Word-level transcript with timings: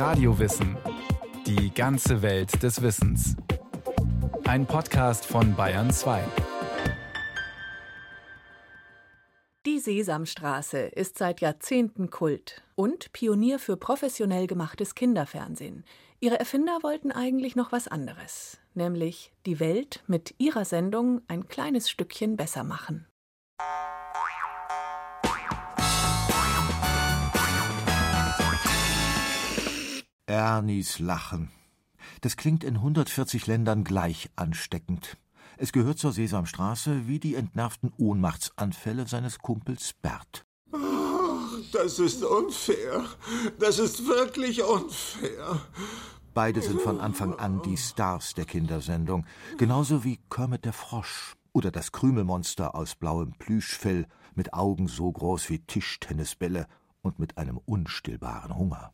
Radiowissen. 0.00 0.78
Die 1.46 1.74
ganze 1.74 2.22
Welt 2.22 2.62
des 2.62 2.80
Wissens. 2.80 3.36
Ein 4.44 4.64
Podcast 4.64 5.26
von 5.26 5.54
Bayern 5.54 5.90
2. 5.90 6.24
Die 9.66 9.78
Sesamstraße 9.78 10.78
ist 10.78 11.18
seit 11.18 11.42
Jahrzehnten 11.42 12.08
Kult 12.08 12.62
und 12.76 13.12
Pionier 13.12 13.58
für 13.58 13.76
professionell 13.76 14.46
gemachtes 14.46 14.94
Kinderfernsehen. 14.94 15.84
Ihre 16.18 16.38
Erfinder 16.40 16.78
wollten 16.80 17.12
eigentlich 17.12 17.54
noch 17.54 17.70
was 17.70 17.86
anderes, 17.86 18.58
nämlich 18.72 19.34
die 19.44 19.60
Welt 19.60 20.02
mit 20.06 20.34
ihrer 20.38 20.64
Sendung 20.64 21.20
ein 21.28 21.46
kleines 21.46 21.90
Stückchen 21.90 22.38
besser 22.38 22.64
machen. 22.64 23.06
Ernies 30.30 31.00
Lachen. 31.00 31.50
Das 32.20 32.36
klingt 32.36 32.62
in 32.62 32.76
140 32.76 33.48
Ländern 33.48 33.82
gleich 33.82 34.30
ansteckend. 34.36 35.16
Es 35.56 35.72
gehört 35.72 35.98
zur 35.98 36.12
Sesamstraße 36.12 37.08
wie 37.08 37.18
die 37.18 37.34
entnervten 37.34 37.92
Ohnmachtsanfälle 37.98 39.08
seines 39.08 39.40
Kumpels 39.40 39.92
Bert. 39.92 40.46
Das 41.72 41.98
ist 41.98 42.22
unfair. 42.22 43.04
Das 43.58 43.80
ist 43.80 44.06
wirklich 44.06 44.62
unfair. 44.62 45.62
Beide 46.32 46.62
sind 46.62 46.80
von 46.80 47.00
Anfang 47.00 47.34
an 47.34 47.60
die 47.62 47.76
Stars 47.76 48.34
der 48.34 48.44
Kindersendung, 48.44 49.26
genauso 49.58 50.04
wie 50.04 50.20
Kermit 50.30 50.64
der 50.64 50.72
Frosch 50.72 51.34
oder 51.52 51.72
das 51.72 51.90
Krümelmonster 51.90 52.76
aus 52.76 52.94
blauem 52.94 53.32
Plüschfell 53.32 54.06
mit 54.36 54.54
Augen 54.54 54.86
so 54.86 55.10
groß 55.10 55.50
wie 55.50 55.58
Tischtennisbälle 55.58 56.68
und 57.02 57.18
mit 57.18 57.36
einem 57.36 57.58
unstillbaren 57.58 58.56
Hunger. 58.56 58.92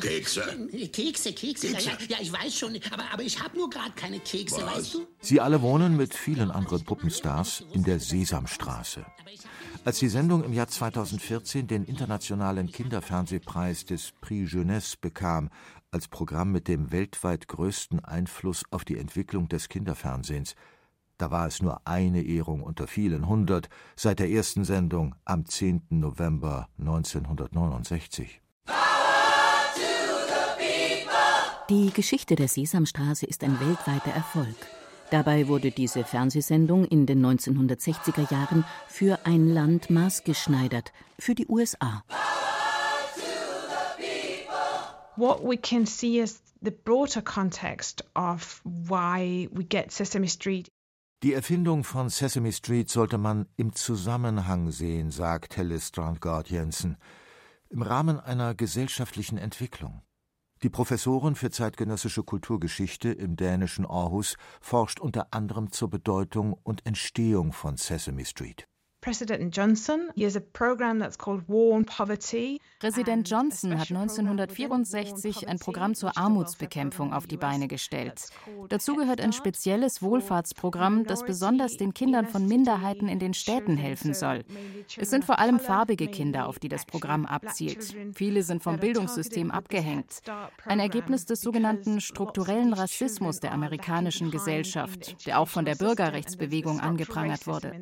Kekse. 0.00 0.68
Kekse, 0.92 1.32
Kekse. 1.32 1.68
Ja, 1.68 1.78
ja, 1.78 1.92
ja, 2.08 2.16
ich 2.20 2.32
weiß 2.32 2.54
schon, 2.54 2.78
aber, 2.90 3.04
aber 3.12 3.22
ich 3.22 3.40
habe 3.40 3.56
nur 3.56 3.70
gerade 3.70 3.92
keine 3.92 4.18
Kekse, 4.20 4.62
Was? 4.62 4.76
weißt 4.76 4.94
du? 4.94 5.06
Sie 5.20 5.40
alle 5.40 5.62
wohnen 5.62 5.96
mit 5.96 6.14
vielen 6.14 6.50
anderen 6.50 6.84
Puppenstars 6.84 7.64
in 7.72 7.84
der 7.84 8.00
Sesamstraße. 8.00 9.04
Als 9.84 9.98
die 9.98 10.08
Sendung 10.08 10.44
im 10.44 10.52
Jahr 10.52 10.68
2014 10.68 11.66
den 11.66 11.84
internationalen 11.84 12.70
Kinderfernsehpreis 12.70 13.84
des 13.84 14.12
Prix 14.20 14.52
Jeunesse 14.52 14.96
bekam, 15.00 15.50
als 15.90 16.08
Programm 16.08 16.52
mit 16.52 16.68
dem 16.68 16.92
weltweit 16.92 17.48
größten 17.48 18.04
Einfluss 18.04 18.64
auf 18.70 18.84
die 18.84 18.98
Entwicklung 18.98 19.48
des 19.48 19.68
Kinderfernsehens, 19.68 20.54
da 21.20 21.30
war 21.30 21.46
es 21.46 21.60
nur 21.60 21.86
eine 21.86 22.22
Ehrung 22.22 22.62
unter 22.62 22.86
vielen 22.86 23.28
hundert 23.28 23.68
seit 23.94 24.20
der 24.20 24.30
ersten 24.30 24.64
Sendung 24.64 25.14
am 25.26 25.44
10. 25.44 25.82
November 25.90 26.68
1969. 26.78 28.40
Die 31.70 31.92
Geschichte 31.92 32.34
der 32.34 32.48
Sesamstraße 32.48 33.26
ist 33.26 33.44
ein 33.44 33.60
weltweiter 33.60 34.10
Erfolg. 34.10 34.56
Dabei 35.12 35.46
wurde 35.46 35.70
diese 35.70 36.02
Fernsehsendung 36.02 36.84
in 36.84 37.06
den 37.06 37.24
1960er 37.24 38.28
Jahren 38.28 38.64
für 38.88 39.20
ein 39.24 39.46
Land 39.54 39.88
maßgeschneidert, 39.88 40.92
für 41.20 41.36
die 41.36 41.46
USA. 41.46 42.02
What 45.14 45.44
we 45.44 45.56
can 45.56 45.86
see 45.86 46.18
is 46.20 46.42
the 46.60 46.72
broader 46.72 47.22
context 47.22 48.04
of 48.16 48.60
why 48.64 49.48
we 49.52 49.62
get 49.62 49.92
Sesame 49.92 50.26
Street. 50.26 50.66
Die 51.22 51.34
Erfindung 51.34 51.84
von 51.84 52.08
Sesame 52.08 52.50
Street 52.50 52.90
sollte 52.90 53.16
man 53.16 53.46
im 53.56 53.76
Zusammenhang 53.76 54.72
sehen, 54.72 55.12
sagt 55.12 55.56
Helle 55.56 55.78
Strandgaard 55.78 56.50
Jensen, 56.50 56.96
im 57.68 57.82
Rahmen 57.82 58.18
einer 58.18 58.56
gesellschaftlichen 58.56 59.38
Entwicklung. 59.38 60.02
Die 60.62 60.68
Professorin 60.68 61.36
für 61.36 61.50
zeitgenössische 61.50 62.22
Kulturgeschichte 62.22 63.10
im 63.10 63.34
dänischen 63.36 63.86
Aarhus 63.86 64.36
forscht 64.60 65.00
unter 65.00 65.32
anderem 65.32 65.72
zur 65.72 65.88
Bedeutung 65.88 66.52
und 66.52 66.84
Entstehung 66.84 67.54
von 67.54 67.78
Sesame 67.78 68.26
Street. 68.26 68.69
Präsident 72.80 73.30
Johnson 73.30 73.78
hat 73.78 73.90
1964 73.90 75.48
ein 75.48 75.58
Programm 75.58 75.94
zur 75.94 76.18
Armutsbekämpfung 76.18 77.14
auf 77.14 77.26
die 77.26 77.38
Beine 77.38 77.66
gestellt. 77.66 78.28
Dazu 78.68 78.96
gehört 78.96 79.22
ein 79.22 79.32
spezielles 79.32 80.02
Wohlfahrtsprogramm, 80.02 81.04
das 81.04 81.24
besonders 81.24 81.78
den 81.78 81.94
Kindern 81.94 82.26
von 82.26 82.46
Minderheiten 82.46 83.08
in 83.08 83.18
den 83.18 83.32
Städten 83.32 83.78
helfen 83.78 84.12
soll. 84.12 84.44
Es 84.98 85.08
sind 85.08 85.24
vor 85.24 85.38
allem 85.38 85.60
farbige 85.60 86.08
Kinder, 86.08 86.46
auf 86.46 86.58
die 86.58 86.68
das 86.68 86.84
Programm 86.84 87.24
abzielt. 87.24 87.96
Viele 88.14 88.42
sind 88.42 88.62
vom 88.62 88.78
Bildungssystem 88.78 89.50
abgehängt. 89.50 90.20
Ein 90.66 90.78
Ergebnis 90.80 91.24
des 91.24 91.40
sogenannten 91.40 92.02
strukturellen 92.02 92.74
Rassismus 92.74 93.40
der 93.40 93.52
amerikanischen 93.52 94.30
Gesellschaft, 94.30 95.26
der 95.26 95.38
auch 95.38 95.48
von 95.48 95.64
der 95.64 95.76
Bürgerrechtsbewegung 95.76 96.80
angeprangert 96.80 97.46
wurde. 97.46 97.72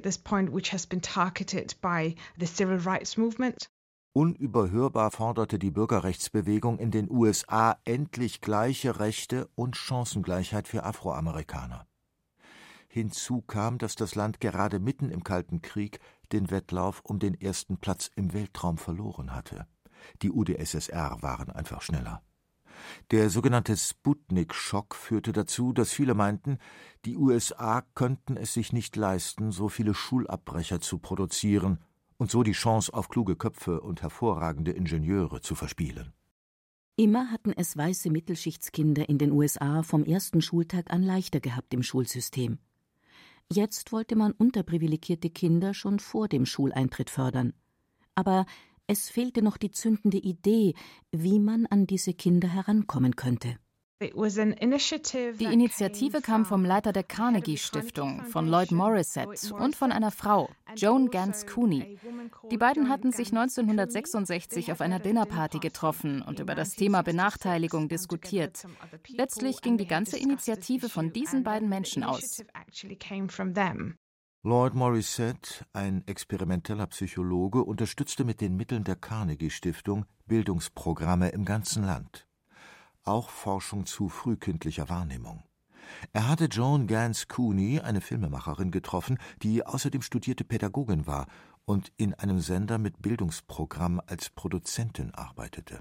At 0.00 0.04
this 0.04 0.18
point, 0.18 0.52
which 0.52 0.72
has 0.72 0.86
been 0.86 1.02
targeted 1.02 1.74
by 1.82 2.14
the 2.38 2.46
civil 2.46 2.78
rights 2.78 3.16
movement. 3.16 3.70
Unüberhörbar 4.12 5.12
forderte 5.12 5.58
die 5.58 5.70
Bürgerrechtsbewegung 5.70 6.78
in 6.78 6.90
den 6.90 7.08
USA 7.08 7.78
endlich 7.84 8.40
gleiche 8.40 8.98
Rechte 8.98 9.48
und 9.54 9.76
Chancengleichheit 9.76 10.66
für 10.66 10.82
Afroamerikaner. 10.84 11.86
Hinzu 12.88 13.40
kam, 13.42 13.78
dass 13.78 13.94
das 13.94 14.16
Land 14.16 14.40
gerade 14.40 14.80
mitten 14.80 15.10
im 15.10 15.22
Kalten 15.22 15.62
Krieg 15.62 16.00
den 16.32 16.50
Wettlauf 16.50 17.02
um 17.04 17.20
den 17.20 17.40
ersten 17.40 17.76
Platz 17.76 18.10
im 18.16 18.32
Weltraum 18.32 18.78
verloren 18.78 19.32
hatte. 19.32 19.68
Die 20.22 20.32
UdSSR 20.32 21.18
waren 21.20 21.50
einfach 21.50 21.82
schneller. 21.82 22.20
Der 23.10 23.30
sogenannte 23.30 23.76
Sputnik-Schock 23.76 24.94
führte 24.94 25.32
dazu, 25.32 25.72
dass 25.72 25.92
viele 25.92 26.14
meinten, 26.14 26.58
die 27.04 27.16
USA 27.16 27.82
könnten 27.94 28.36
es 28.36 28.54
sich 28.54 28.72
nicht 28.72 28.96
leisten, 28.96 29.52
so 29.52 29.68
viele 29.68 29.94
Schulabbrecher 29.94 30.80
zu 30.80 30.98
produzieren 30.98 31.78
und 32.16 32.30
so 32.30 32.42
die 32.42 32.52
Chance 32.52 32.92
auf 32.92 33.08
kluge 33.08 33.36
Köpfe 33.36 33.80
und 33.80 34.02
hervorragende 34.02 34.72
Ingenieure 34.72 35.40
zu 35.40 35.54
verspielen. 35.54 36.12
Immer 36.96 37.30
hatten 37.30 37.54
es 37.56 37.76
weiße 37.76 38.10
Mittelschichtskinder 38.10 39.08
in 39.08 39.16
den 39.16 39.32
USA 39.32 39.82
vom 39.82 40.04
ersten 40.04 40.42
Schultag 40.42 40.92
an 40.92 41.02
leichter 41.02 41.40
gehabt 41.40 41.72
im 41.72 41.82
Schulsystem. 41.82 42.58
Jetzt 43.50 43.90
wollte 43.90 44.16
man 44.16 44.32
unterprivilegierte 44.32 45.30
Kinder 45.30 45.72
schon 45.72 45.98
vor 45.98 46.28
dem 46.28 46.44
Schuleintritt 46.44 47.08
fördern. 47.08 47.54
Aber 48.14 48.44
es 48.90 49.08
fehlte 49.08 49.40
noch 49.40 49.56
die 49.56 49.70
zündende 49.70 50.18
Idee, 50.18 50.74
wie 51.12 51.38
man 51.38 51.66
an 51.66 51.86
diese 51.86 52.12
Kinder 52.12 52.48
herankommen 52.48 53.14
könnte. 53.14 53.56
Die 54.02 55.44
Initiative 55.44 56.22
kam 56.22 56.44
vom 56.46 56.64
Leiter 56.64 56.92
der 56.92 57.04
Carnegie 57.04 57.58
Stiftung, 57.58 58.24
von 58.24 58.48
Lloyd 58.48 58.72
Morissette 58.72 59.54
und 59.54 59.76
von 59.76 59.92
einer 59.92 60.10
Frau, 60.10 60.48
Joan 60.74 61.10
Gans 61.10 61.46
Cooney. 61.46 61.98
Die 62.50 62.56
beiden 62.56 62.88
hatten 62.88 63.12
sich 63.12 63.28
1966 63.28 64.72
auf 64.72 64.80
einer 64.80 64.98
Dinnerparty 64.98 65.60
getroffen 65.60 66.22
und 66.22 66.40
über 66.40 66.54
das 66.54 66.74
Thema 66.74 67.02
Benachteiligung 67.02 67.88
diskutiert. 67.88 68.64
Letztlich 69.08 69.60
ging 69.60 69.76
die 69.76 69.86
ganze 69.86 70.16
Initiative 70.16 70.88
von 70.88 71.12
diesen 71.12 71.44
beiden 71.44 71.68
Menschen 71.68 72.02
aus. 72.02 72.42
Lloyd 74.42 74.72
Morissette, 74.72 75.66
ein 75.74 76.02
experimenteller 76.06 76.86
Psychologe, 76.86 77.62
unterstützte 77.62 78.24
mit 78.24 78.40
den 78.40 78.56
Mitteln 78.56 78.84
der 78.84 78.96
Carnegie 78.96 79.50
Stiftung 79.50 80.06
Bildungsprogramme 80.24 81.28
im 81.28 81.44
ganzen 81.44 81.84
Land. 81.84 82.26
Auch 83.04 83.28
Forschung 83.28 83.84
zu 83.84 84.08
frühkindlicher 84.08 84.88
Wahrnehmung. 84.88 85.42
Er 86.14 86.26
hatte 86.26 86.46
Joan 86.46 86.86
Gans 86.86 87.28
Cooney, 87.28 87.80
eine 87.80 88.00
Filmemacherin, 88.00 88.70
getroffen, 88.70 89.18
die 89.42 89.66
außerdem 89.66 90.00
studierte 90.00 90.44
Pädagogin 90.44 91.06
war 91.06 91.26
und 91.66 91.92
in 91.98 92.14
einem 92.14 92.40
Sender 92.40 92.78
mit 92.78 93.02
Bildungsprogramm 93.02 94.00
als 94.06 94.30
Produzentin 94.30 95.12
arbeitete. 95.14 95.80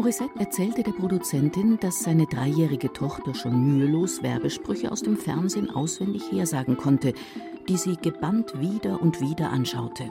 Morissette 0.00 0.40
erzählte 0.40 0.82
der 0.82 0.92
Produzentin, 0.92 1.78
dass 1.78 2.00
seine 2.00 2.24
dreijährige 2.24 2.90
Tochter 2.90 3.34
schon 3.34 3.62
mühelos 3.62 4.22
Werbesprüche 4.22 4.90
aus 4.90 5.02
dem 5.02 5.18
Fernsehen 5.18 5.68
auswendig 5.68 6.32
hersagen 6.32 6.78
konnte, 6.78 7.12
die 7.68 7.76
sie 7.76 7.96
gebannt 7.96 8.58
wieder 8.58 9.02
und 9.02 9.20
wieder 9.20 9.50
anschaute. 9.50 10.10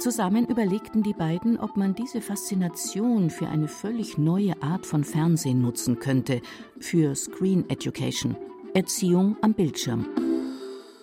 Zusammen 0.00 0.46
überlegten 0.46 1.04
die 1.04 1.12
beiden, 1.12 1.56
ob 1.56 1.76
man 1.76 1.94
diese 1.94 2.20
Faszination 2.20 3.30
für 3.30 3.46
eine 3.46 3.68
völlig 3.68 4.18
neue 4.18 4.60
Art 4.60 4.84
von 4.86 5.04
Fernsehen 5.04 5.62
nutzen 5.62 6.00
könnte, 6.00 6.42
für 6.80 7.14
Screen 7.14 7.70
Education, 7.70 8.34
Erziehung 8.74 9.36
am 9.40 9.54
Bildschirm. 9.54 10.04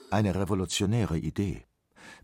Eine 0.09 0.35
revolutionäre 0.35 1.17
Idee. 1.17 1.63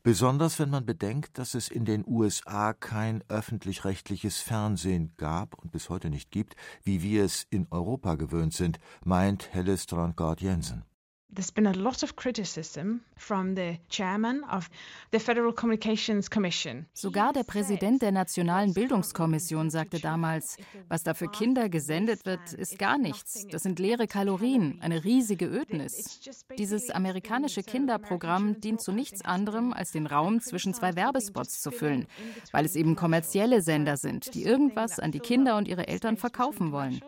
Besonders 0.01 0.59
wenn 0.59 0.69
man 0.69 0.85
bedenkt, 0.85 1.37
dass 1.37 1.55
es 1.55 1.67
in 1.67 1.83
den 1.83 2.05
USA 2.07 2.73
kein 2.73 3.23
öffentlich-rechtliches 3.27 4.39
Fernsehen 4.39 5.13
gab 5.17 5.55
und 5.55 5.71
bis 5.71 5.89
heute 5.89 6.09
nicht 6.09 6.31
gibt, 6.31 6.55
wie 6.83 7.01
wir 7.03 7.25
es 7.25 7.45
in 7.49 7.67
Europa 7.69 8.15
gewöhnt 8.15 8.53
sind, 8.53 8.79
meint 9.03 9.53
Helle 9.53 9.77
Strandgaard 9.77 10.41
Jensen. 10.41 10.88
There's 11.31 11.51
been 11.51 11.67
a 11.67 11.73
lot 11.73 12.01
of 12.01 12.15
criticism 12.15 13.01
from 13.15 13.55
the 13.55 13.77
chairman 13.87 14.43
of 14.45 14.67
the 15.11 15.19
Federal 15.19 15.53
Communications 15.53 16.27
Commission. 16.27 16.87
Sogar 16.93 17.33
der 17.33 17.43
Präsident 17.43 18.01
der 18.01 18.11
Nationalen 18.11 18.73
Bildungskommission 18.73 19.69
sagte 19.69 19.99
damals, 19.99 20.57
was 20.87 21.03
da 21.03 21.13
für 21.13 21.27
Kinder 21.27 21.69
gesendet 21.69 22.25
wird, 22.25 22.53
ist 22.53 22.79
gar 22.79 22.97
nichts. 22.97 23.45
Das 23.51 23.61
sind 23.61 23.77
leere 23.77 24.07
Kalorien, 24.07 24.79
eine 24.81 25.03
riesige 25.03 25.45
Ödnis. 25.45 26.19
Dieses 26.57 26.89
amerikanische 26.89 27.61
Kinderprogramm 27.61 28.59
dient 28.59 28.81
zu 28.81 28.91
nichts 28.91 29.23
anderem, 29.23 29.71
als 29.71 29.91
den 29.91 30.07
Raum 30.07 30.41
zwischen 30.41 30.73
zwei 30.73 30.95
Werbespots 30.95 31.61
zu 31.61 31.69
füllen, 31.69 32.07
weil 32.51 32.65
es 32.65 32.75
eben 32.75 32.95
kommerzielle 32.95 33.61
Sender 33.61 33.97
sind, 33.97 34.33
die 34.33 34.45
irgendwas 34.45 34.99
an 34.99 35.11
die 35.11 35.19
Kinder 35.19 35.57
und 35.57 35.67
ihre 35.67 35.87
Eltern 35.87 36.17
verkaufen 36.17 36.71
wollen 36.71 37.01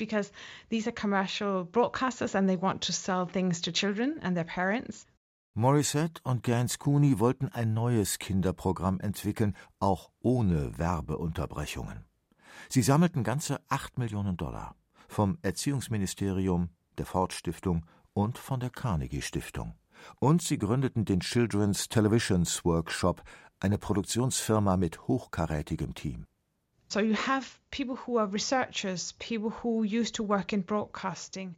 because 0.00 0.32
these 0.70 0.88
are 0.88 0.92
commercial 0.92 1.64
broadcasters 1.64 2.34
and 2.34 2.48
they 2.48 2.56
want 2.56 2.80
to 2.82 2.92
sell 2.92 3.26
things 3.26 3.60
to 3.60 3.70
children 3.70 4.18
and 4.22 4.34
their 4.34 4.46
parents. 4.46 5.06
Morissette 5.54 6.20
und 6.24 6.42
Gans 6.42 6.78
Cooney 6.78 7.18
wollten 7.18 7.48
ein 7.48 7.74
neues 7.74 8.18
Kinderprogramm 8.18 8.98
entwickeln, 9.00 9.54
auch 9.78 10.10
ohne 10.20 10.78
Werbeunterbrechungen. 10.78 12.04
Sie 12.68 12.82
sammelten 12.82 13.24
ganze 13.24 13.60
8 13.68 13.98
Millionen 13.98 14.36
Dollar 14.36 14.74
vom 15.08 15.38
Erziehungsministerium, 15.42 16.70
der 16.98 17.06
Ford 17.06 17.32
Stiftung 17.32 17.84
und 18.12 18.38
von 18.38 18.60
der 18.60 18.70
Carnegie 18.70 19.22
Stiftung. 19.22 19.74
Und 20.18 20.40
sie 20.40 20.56
gründeten 20.56 21.04
den 21.04 21.20
Children's 21.20 21.88
Televisions 21.88 22.64
Workshop, 22.64 23.22
eine 23.58 23.76
Produktionsfirma 23.76 24.76
mit 24.76 25.08
hochkarätigem 25.08 25.94
Team. 25.94 26.26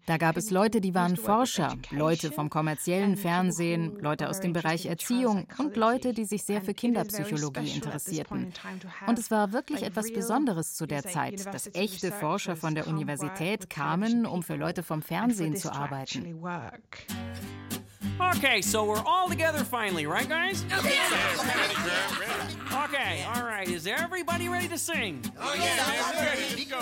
Da 0.07 0.17
gab 0.19 0.37
es 0.37 0.51
Leute, 0.51 0.81
die 0.83 0.95
waren 0.95 1.17
Forscher, 1.17 1.75
Leute 1.91 2.33
vom 2.33 2.51
kommerziellen 2.51 3.17
Fernsehen, 3.17 3.99
Leute 3.99 4.29
aus 4.29 4.41
dem 4.41 4.53
Bereich 4.53 4.85
Erziehung 4.85 5.47
und 5.57 5.77
Leute, 5.77 6.13
die 6.13 6.27
sich 6.27 6.43
sehr 6.43 6.61
für 6.61 6.75
Kinderpsychologie 6.75 7.75
interessierten. 7.75 8.53
Und 9.07 9.19
es 9.19 9.31
war 9.31 9.53
wirklich 9.53 9.83
etwas 9.83 10.13
Besonderes 10.13 10.75
zu 10.75 10.87
der 10.87 11.03
Zeit, 11.03 11.47
dass 11.47 11.75
echte 11.75 12.13
Forscher 12.13 12.55
von 12.55 12.75
der 12.75 12.87
Universität 12.87 13.71
kamen, 13.71 14.27
um 14.27 14.43
für 14.43 14.57
Leute 14.57 14.83
vom 14.83 15.01
Fernsehen 15.01 15.57
zu 15.57 15.73
arbeiten. 15.73 16.43
Okay, 18.31 18.63
so 18.63 18.85
we're 18.85 19.03
all 19.05 19.29
together 19.29 19.65
finally, 19.65 20.07
right, 20.07 20.29
guys? 20.29 20.65
Okay, 20.79 20.99
okay 22.73 23.25
all 23.35 23.45
right. 23.45 23.69
Is 23.69 23.87
everybody 23.87 24.49
ready 24.49 24.69
to 24.69 24.79
sing? 24.79 25.21
Oh, 25.41 25.55
yeah, 25.55 26.25
ready. 26.25 26.65
Go. 26.65 26.79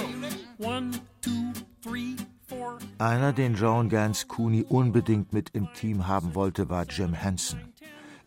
One, 0.58 1.00
two, 1.20 1.52
three, 1.82 2.16
four. 2.46 2.78
Einer, 2.98 3.32
den 3.32 3.54
Joan 3.54 3.88
Gans 3.88 4.26
Cooney 4.28 4.64
unbedingt 4.68 5.32
mit 5.32 5.50
im 5.50 5.72
Team 5.74 6.06
haben 6.06 6.34
wollte, 6.34 6.68
war 6.68 6.84
Jim 6.84 7.12
Henson. 7.12 7.72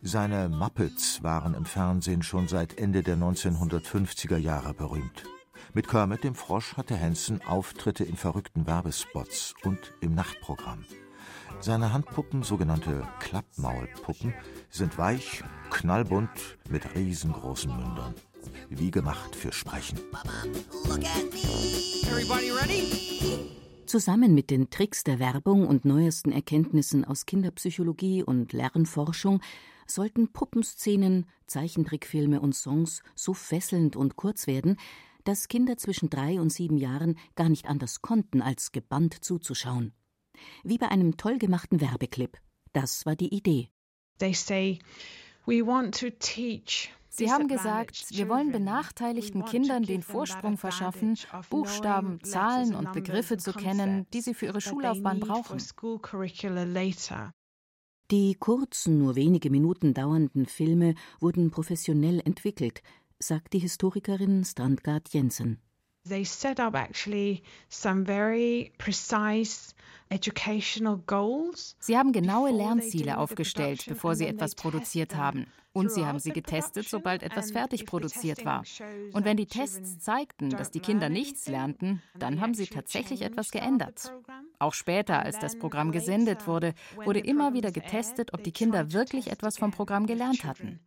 Seine 0.02 0.48
Muppets 0.48 1.22
waren 1.22 1.54
im 1.54 1.64
Fernsehen 1.64 2.22
schon 2.22 2.46
seit 2.46 2.78
Ende 2.78 3.02
der 3.02 3.16
1950er 3.16 4.36
Jahre 4.36 4.74
berühmt. 4.74 5.24
Mit 5.72 5.88
Kermit 5.88 6.24
dem 6.24 6.34
Frosch 6.34 6.76
hatte 6.76 6.94
Henson 6.94 7.40
Auftritte 7.46 8.04
in 8.04 8.16
verrückten 8.16 8.66
Werbespots 8.66 9.54
und 9.64 9.94
im 10.00 10.14
Nachtprogramm. 10.14 10.84
Seine 11.60 11.92
Handpuppen, 11.92 12.42
sogenannte 12.42 13.06
Klappmaulpuppen, 13.20 14.34
sind 14.70 14.98
weich, 14.98 15.42
knallbunt 15.70 16.58
mit 16.68 16.94
riesengroßen 16.94 17.74
Mündern. 17.74 18.14
Wie 18.68 18.90
gemacht 18.90 19.34
für 19.34 19.52
Sprechen. 19.52 19.98
Zusammen 23.86 24.34
mit 24.34 24.50
den 24.50 24.70
Tricks 24.70 25.04
der 25.04 25.18
Werbung 25.18 25.66
und 25.66 25.84
neuesten 25.84 26.32
Erkenntnissen 26.32 27.04
aus 27.04 27.26
Kinderpsychologie 27.26 28.22
und 28.22 28.52
Lernforschung 28.52 29.40
sollten 29.86 30.32
Puppenszenen, 30.32 31.26
Zeichentrickfilme 31.46 32.40
und 32.40 32.54
Songs 32.54 33.02
so 33.14 33.34
fesselnd 33.34 33.96
und 33.96 34.16
kurz 34.16 34.46
werden, 34.46 34.78
dass 35.24 35.48
Kinder 35.48 35.76
zwischen 35.76 36.10
drei 36.10 36.40
und 36.40 36.50
sieben 36.50 36.76
Jahren 36.76 37.18
gar 37.34 37.48
nicht 37.48 37.66
anders 37.66 38.02
konnten, 38.02 38.42
als 38.42 38.72
gebannt 38.72 39.24
zuzuschauen 39.24 39.92
wie 40.62 40.78
bei 40.78 40.88
einem 40.88 41.16
toll 41.16 41.38
gemachten 41.38 41.80
Werbeclip. 41.80 42.38
Das 42.72 43.06
war 43.06 43.16
die 43.16 43.34
Idee. 43.34 43.68
Sie 47.16 47.30
haben 47.30 47.46
gesagt, 47.46 48.06
wir 48.10 48.28
wollen 48.28 48.50
benachteiligten 48.50 49.44
Kindern 49.44 49.84
den 49.84 50.02
Vorsprung 50.02 50.56
verschaffen, 50.56 51.16
Buchstaben, 51.48 52.22
Zahlen 52.24 52.74
und 52.74 52.92
Begriffe 52.92 53.36
zu 53.36 53.52
kennen, 53.52 54.06
die 54.12 54.20
sie 54.20 54.34
für 54.34 54.46
ihre 54.46 54.60
Schullaufbahn 54.60 55.20
brauchen. 55.20 55.62
Die 58.10 58.34
kurzen, 58.34 58.98
nur 58.98 59.14
wenige 59.14 59.48
Minuten 59.50 59.94
dauernden 59.94 60.46
Filme 60.46 60.94
wurden 61.20 61.50
professionell 61.50 62.20
entwickelt, 62.24 62.82
sagt 63.20 63.52
die 63.52 63.60
Historikerin 63.60 64.44
Strandgard 64.44 65.08
Jensen. 65.12 65.60
They 66.06 66.24
set 66.24 66.60
up 66.60 66.74
actually 66.74 67.42
some 67.70 68.04
very 68.04 68.72
precise 68.78 69.74
Sie 71.78 71.96
haben 71.96 72.12
genaue 72.12 72.50
Lernziele 72.50 73.18
aufgestellt, 73.18 73.84
bevor 73.88 74.14
sie 74.14 74.26
etwas 74.26 74.54
produziert 74.54 75.16
haben. 75.16 75.46
Und 75.72 75.90
sie 75.90 76.06
haben 76.06 76.20
sie 76.20 76.30
getestet, 76.30 76.88
sobald 76.88 77.24
etwas 77.24 77.50
fertig 77.50 77.84
produziert 77.84 78.44
war. 78.44 78.62
Und 79.12 79.24
wenn 79.24 79.36
die 79.36 79.46
Tests 79.46 79.98
zeigten, 79.98 80.50
dass 80.50 80.70
die 80.70 80.78
Kinder 80.78 81.08
nichts 81.08 81.48
lernten, 81.48 82.00
dann 82.16 82.40
haben 82.40 82.54
sie 82.54 82.66
tatsächlich 82.66 83.22
etwas 83.22 83.50
geändert. 83.50 84.12
Auch 84.60 84.74
später, 84.74 85.20
als 85.20 85.40
das 85.40 85.58
Programm 85.58 85.90
gesendet 85.90 86.46
wurde, 86.46 86.74
wurde 86.94 87.18
immer 87.18 87.54
wieder 87.54 87.72
getestet, 87.72 88.32
ob 88.34 88.44
die 88.44 88.52
Kinder 88.52 88.92
wirklich 88.92 89.32
etwas 89.32 89.58
vom 89.58 89.72
Programm 89.72 90.06
gelernt 90.06 90.44
hatten. 90.44 90.78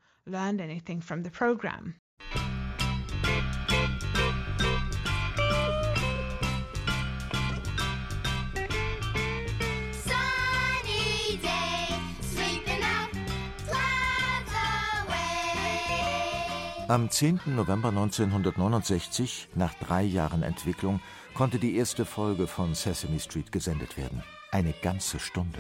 Am 16.90 17.10
10. 17.10 17.42
November 17.48 17.90
1969, 17.90 19.50
nach 19.56 19.74
drei 19.74 20.04
Jahren 20.04 20.42
Entwicklung, 20.42 21.02
konnte 21.34 21.60
die 21.60 21.76
erste 21.76 22.06
Folge 22.06 22.48
von 22.48 22.76
Sesame 22.76 23.20
Street 23.20 23.52
gesendet 23.52 23.98
werden. 23.98 24.24
Eine 24.54 24.72
ganze 24.72 25.20
Stunde. 25.20 25.60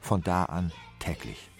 Von 0.00 0.22
da 0.22 0.46
an 0.46 0.72
täglich. 0.98 1.50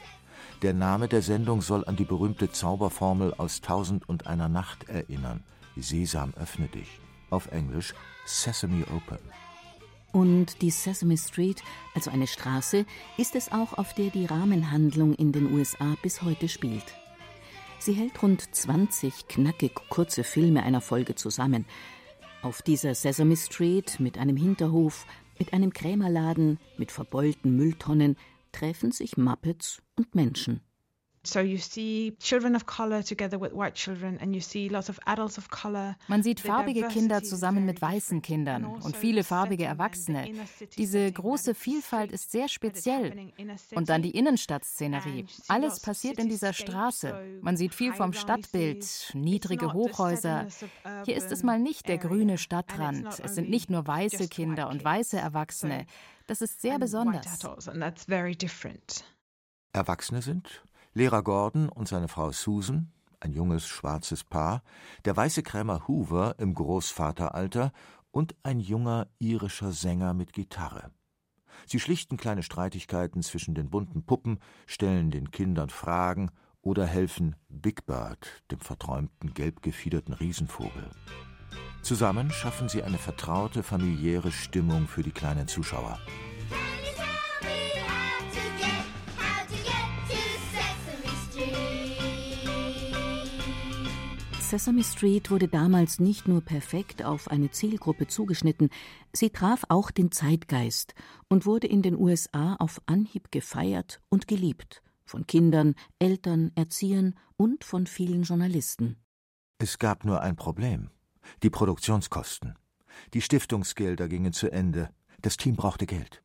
Der 0.62 0.72
Name 0.72 1.08
der 1.08 1.20
Sendung 1.20 1.60
soll 1.60 1.84
an 1.84 1.96
die 1.96 2.06
berühmte 2.06 2.50
Zauberformel 2.52 3.34
aus 3.34 3.60
Tausend 3.60 4.08
und 4.08 4.26
einer 4.26 4.48
Nacht 4.48 4.88
erinnern. 4.88 5.44
Sesam, 5.76 6.32
öffne 6.40 6.68
dich. 6.68 6.98
Auf 7.28 7.52
Englisch 7.52 7.92
Sesame 8.24 8.86
Open. 8.96 9.18
Und 10.10 10.62
die 10.62 10.70
Sesame 10.70 11.18
Street, 11.18 11.62
also 11.94 12.10
eine 12.10 12.26
Straße, 12.26 12.86
ist 13.18 13.34
es 13.34 13.52
auch, 13.52 13.74
auf 13.76 13.92
der 13.92 14.08
die 14.08 14.24
Rahmenhandlung 14.24 15.12
in 15.14 15.32
den 15.32 15.52
USA 15.52 15.96
bis 16.02 16.22
heute 16.22 16.48
spielt. 16.48 17.01
Sie 17.84 17.94
hält 17.94 18.22
rund 18.22 18.54
20 18.54 19.26
knackig 19.26 19.74
kurze 19.88 20.22
Filme 20.22 20.62
einer 20.62 20.80
Folge 20.80 21.16
zusammen. 21.16 21.66
Auf 22.40 22.62
dieser 22.62 22.94
Sesame 22.94 23.36
Street 23.36 23.98
mit 23.98 24.18
einem 24.18 24.36
Hinterhof, 24.36 25.04
mit 25.36 25.52
einem 25.52 25.72
Krämerladen, 25.72 26.60
mit 26.78 26.92
verbeulten 26.92 27.56
Mülltonnen 27.56 28.16
treffen 28.52 28.92
sich 28.92 29.16
Muppets 29.16 29.82
und 29.98 30.14
Menschen. 30.14 30.60
Man 36.08 36.22
sieht 36.24 36.40
farbige 36.40 36.88
Kinder 36.88 37.22
zusammen 37.22 37.64
mit 37.64 37.80
weißen 37.80 38.22
Kindern 38.22 38.64
und 38.64 38.84
also 38.84 38.98
viele 38.98 39.22
farbige 39.22 39.64
Erwachsene. 39.64 40.32
Diese 40.76 41.10
große 41.12 41.54
Vielfalt 41.54 42.10
ist 42.10 42.32
sehr 42.32 42.48
speziell. 42.48 43.32
Und 43.74 43.88
dann 43.88 44.02
die 44.02 44.10
Innenstadtszenerie. 44.10 45.26
Alles 45.46 45.78
passiert 45.78 46.18
in 46.18 46.28
dieser 46.28 46.52
Straße. 46.52 47.38
Man 47.40 47.56
sieht 47.56 47.74
viel 47.74 47.92
vom 47.92 48.12
Stadtbild, 48.12 49.12
niedrige 49.14 49.72
Hochhäuser. 49.72 50.48
Hier 51.04 51.16
ist 51.16 51.30
es 51.30 51.44
mal 51.44 51.60
nicht 51.60 51.88
der 51.88 51.98
grüne 51.98 52.36
Stadtrand. 52.36 53.20
Es 53.20 53.36
sind 53.36 53.48
nicht 53.48 53.70
nur 53.70 53.86
weiße 53.86 54.26
Kinder 54.26 54.68
und 54.68 54.84
weiße 54.84 55.18
Erwachsene. 55.18 55.86
Das 56.26 56.42
ist 56.42 56.60
sehr 56.60 56.80
besonders. 56.80 57.38
Erwachsene 59.72 60.20
sind 60.20 60.62
Lehrer 60.94 61.22
Gordon 61.22 61.70
und 61.70 61.88
seine 61.88 62.08
Frau 62.08 62.32
Susan, 62.32 62.92
ein 63.18 63.32
junges 63.32 63.66
schwarzes 63.66 64.24
Paar, 64.24 64.62
der 65.06 65.16
weiße 65.16 65.42
Krämer 65.42 65.88
Hoover 65.88 66.34
im 66.38 66.54
Großvateralter 66.54 67.72
und 68.10 68.34
ein 68.42 68.60
junger 68.60 69.08
irischer 69.18 69.72
Sänger 69.72 70.12
mit 70.12 70.34
Gitarre. 70.34 70.90
Sie 71.66 71.80
schlichten 71.80 72.18
kleine 72.18 72.42
Streitigkeiten 72.42 73.22
zwischen 73.22 73.54
den 73.54 73.70
bunten 73.70 74.04
Puppen, 74.04 74.38
stellen 74.66 75.10
den 75.10 75.30
Kindern 75.30 75.70
Fragen 75.70 76.30
oder 76.60 76.86
helfen 76.86 77.36
Big 77.48 77.86
Bird, 77.86 78.42
dem 78.50 78.60
verträumten 78.60 79.32
gelb 79.32 79.62
gefiederten 79.62 80.12
Riesenvogel. 80.12 80.90
Zusammen 81.82 82.30
schaffen 82.30 82.68
sie 82.68 82.82
eine 82.82 82.98
vertraute 82.98 83.62
familiäre 83.62 84.30
Stimmung 84.30 84.86
für 84.86 85.02
die 85.02 85.10
kleinen 85.10 85.48
Zuschauer. 85.48 85.98
Sesame 94.52 94.84
Street 94.84 95.30
wurde 95.30 95.48
damals 95.48 95.98
nicht 95.98 96.28
nur 96.28 96.42
perfekt 96.42 97.02
auf 97.02 97.28
eine 97.28 97.50
Zielgruppe 97.50 98.06
zugeschnitten, 98.06 98.68
sie 99.10 99.30
traf 99.30 99.64
auch 99.70 99.90
den 99.90 100.12
Zeitgeist 100.12 100.94
und 101.30 101.46
wurde 101.46 101.66
in 101.66 101.80
den 101.80 101.98
USA 101.98 102.56
auf 102.56 102.82
Anhieb 102.84 103.32
gefeiert 103.32 104.02
und 104.10 104.28
geliebt 104.28 104.82
von 105.06 105.26
Kindern, 105.26 105.74
Eltern, 105.98 106.52
Erziehern 106.54 107.14
und 107.38 107.64
von 107.64 107.86
vielen 107.86 108.24
Journalisten. 108.24 108.96
Es 109.56 109.78
gab 109.78 110.04
nur 110.04 110.20
ein 110.20 110.36
Problem 110.36 110.90
die 111.42 111.48
Produktionskosten. 111.48 112.58
Die 113.14 113.22
Stiftungsgelder 113.22 114.06
gingen 114.06 114.34
zu 114.34 114.52
Ende, 114.52 114.90
das 115.22 115.38
Team 115.38 115.56
brauchte 115.56 115.86
Geld. 115.86 116.22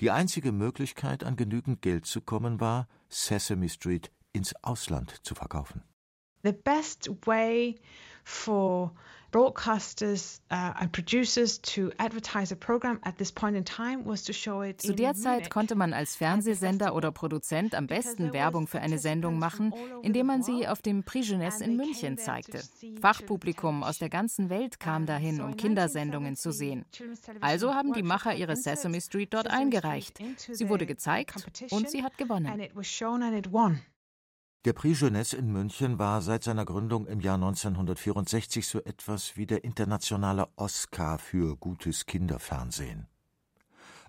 Die 0.00 0.10
einzige 0.10 0.52
Möglichkeit, 0.52 1.22
an 1.22 1.36
genügend 1.36 1.82
Geld 1.82 2.06
zu 2.06 2.22
kommen, 2.22 2.60
war, 2.60 2.88
Sesame 3.10 3.68
Street 3.68 4.10
ins 4.32 4.54
Ausland 4.64 5.20
zu 5.22 5.34
verkaufen. 5.34 5.82
The 6.42 6.52
best 6.52 7.08
way 7.26 7.76
for 8.24 8.92
broadcasters 9.32 10.40
and 10.50 10.92
producers 10.92 11.58
to 11.62 11.90
advertise 11.98 12.52
a 12.52 12.56
program 12.56 13.00
at 13.02 13.16
this 13.16 13.32
point 13.32 13.56
in 13.56 13.64
time 13.64 14.04
was 14.04 14.22
to 14.24 14.32
show 14.32 14.62
it 14.62 14.80
Zu 14.80 14.94
der 14.94 15.14
Zeit 15.14 15.50
konnte 15.50 15.74
man 15.74 15.94
als 15.94 16.14
Fernsehsender 16.16 16.94
oder 16.94 17.10
Produzent 17.10 17.74
am 17.74 17.86
besten 17.86 18.32
Werbung 18.32 18.66
für 18.66 18.80
eine 18.80 18.98
Sendung 18.98 19.38
machen, 19.38 19.72
indem 20.02 20.26
man 20.26 20.42
sie 20.42 20.68
auf 20.68 20.82
dem 20.82 21.02
Prix 21.02 21.28
Jeunesse 21.30 21.64
in 21.64 21.76
München 21.76 22.18
zeigte. 22.18 22.62
Fachpublikum 23.00 23.82
aus 23.82 23.98
der 23.98 24.10
ganzen 24.10 24.50
Welt 24.50 24.78
kam 24.78 25.06
dahin, 25.06 25.40
um 25.40 25.56
Kindersendungen 25.56 26.36
zu 26.36 26.52
sehen. 26.52 26.84
Also 27.40 27.74
haben 27.74 27.94
die 27.94 28.02
Macher 28.02 28.34
ihre 28.34 28.56
Sesame 28.56 29.00
Street 29.00 29.32
dort 29.32 29.48
eingereicht. 29.48 30.18
Sie 30.50 30.68
wurde 30.68 30.84
gezeigt 30.84 31.46
und 31.70 31.88
sie 31.88 32.02
hat 32.02 32.18
gewonnen. 32.18 32.68
Der 34.64 34.74
Prix 34.74 35.00
Jeunesse 35.00 35.36
in 35.36 35.50
München 35.50 35.98
war 35.98 36.22
seit 36.22 36.44
seiner 36.44 36.64
Gründung 36.64 37.08
im 37.08 37.18
Jahr 37.18 37.34
1964 37.34 38.64
so 38.64 38.78
etwas 38.84 39.36
wie 39.36 39.44
der 39.44 39.64
internationale 39.64 40.46
Oscar 40.54 41.18
für 41.18 41.56
gutes 41.56 42.06
Kinderfernsehen. 42.06 43.08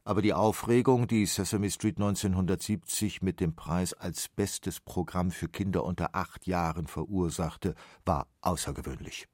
Aber 0.04 0.22
die 0.22 0.34
Aufregung, 0.34 1.08
die 1.08 1.26
Sesame 1.26 1.72
Street 1.72 1.98
1970 1.98 3.24
mit 3.24 3.40
dem 3.40 3.56
Preis 3.56 3.94
als 3.96 4.30
bestes 4.30 4.80
Programm 4.80 5.32
für 5.32 5.50
Kinder 5.50 5.84
unter 5.84 6.14
acht 6.14 6.46
Jahren 6.46 6.86
verursachte, 6.86 7.74
war 8.06 8.28
außergewöhnlich. 8.42 9.28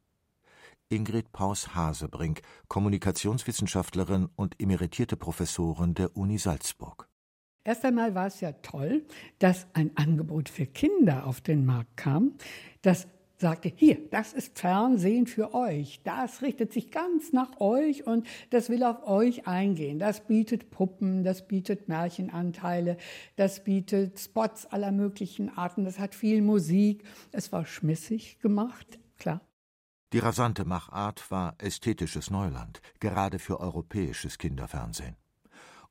Ingrid 0.87 1.33
Paus-Hasebrink, 1.33 2.43
Kommunikationswissenschaftlerin 2.69 4.29
und 4.37 4.57
emeritierte 4.61 5.17
Professorin 5.17 5.95
der 5.95 6.15
Uni 6.15 6.37
Salzburg. 6.37 7.08
Erst 7.63 7.85
einmal 7.85 8.15
war 8.15 8.27
es 8.27 8.41
ja 8.41 8.53
toll, 8.53 9.03
dass 9.39 9.67
ein 9.73 9.91
Angebot 9.95 10.49
für 10.49 10.65
Kinder 10.65 11.27
auf 11.27 11.41
den 11.41 11.65
Markt 11.65 11.97
kam, 11.97 12.33
das 12.81 13.07
sagte, 13.39 13.71
hier, 13.73 13.97
das 14.11 14.33
ist 14.33 14.59
Fernsehen 14.59 15.25
für 15.25 15.53
euch, 15.53 16.01
das 16.03 16.41
richtet 16.41 16.73
sich 16.73 16.91
ganz 16.91 17.31
nach 17.31 17.59
euch 17.59 18.05
und 18.05 18.27
das 18.49 18.69
will 18.69 18.83
auf 18.83 19.07
euch 19.07 19.47
eingehen. 19.47 19.97
Das 19.97 20.25
bietet 20.27 20.71
Puppen, 20.71 21.23
das 21.23 21.47
bietet 21.47 21.87
Märchenanteile, 21.87 22.97
das 23.37 23.63
bietet 23.63 24.19
Spots 24.19 24.65
aller 24.65 24.91
möglichen 24.91 25.49
Arten, 25.57 25.85
das 25.85 25.99
hat 25.99 26.15
viel 26.15 26.41
Musik. 26.41 27.03
Es 27.31 27.51
war 27.51 27.65
schmissig 27.65 28.39
gemacht, 28.39 28.99
klar. 29.17 29.41
Die 30.11 30.19
rasante 30.19 30.65
Machart 30.65 31.29
war 31.31 31.55
ästhetisches 31.59 32.31
Neuland, 32.31 32.81
gerade 32.99 33.39
für 33.39 33.59
europäisches 33.59 34.37
Kinderfernsehen. 34.37 35.15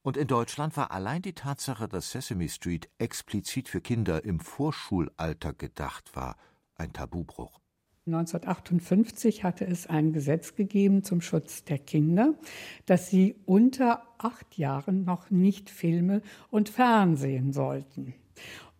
Und 0.09 0.17
in 0.17 0.27
Deutschland 0.27 0.75
war 0.79 0.91
allein 0.91 1.21
die 1.21 1.35
Tatsache, 1.35 1.87
dass 1.87 2.12
Sesame 2.12 2.49
Street 2.49 2.88
explizit 2.97 3.69
für 3.69 3.83
Kinder 3.83 4.25
im 4.25 4.41
Vorschulalter 4.41 5.53
gedacht 5.53 6.17
war, 6.17 6.38
ein 6.77 6.95
Tabubruch. 6.95 7.61
1958 8.07 9.45
hatte 9.45 9.67
es 9.67 9.87
ein 9.87 10.15
Gesetz 10.15 10.55
gegeben 10.55 11.05
zum 11.05 11.21
Schutz 11.21 11.65
der 11.65 11.79
Kinder, 11.79 12.33
dass 12.87 13.11
sie 13.11 13.37
unter 13.45 14.03
acht 14.17 14.57
Jahren 14.57 15.05
noch 15.05 15.29
nicht 15.29 15.69
Filme 15.69 16.23
und 16.49 16.71
Fernsehen 16.71 17.53
sollten. 17.53 18.15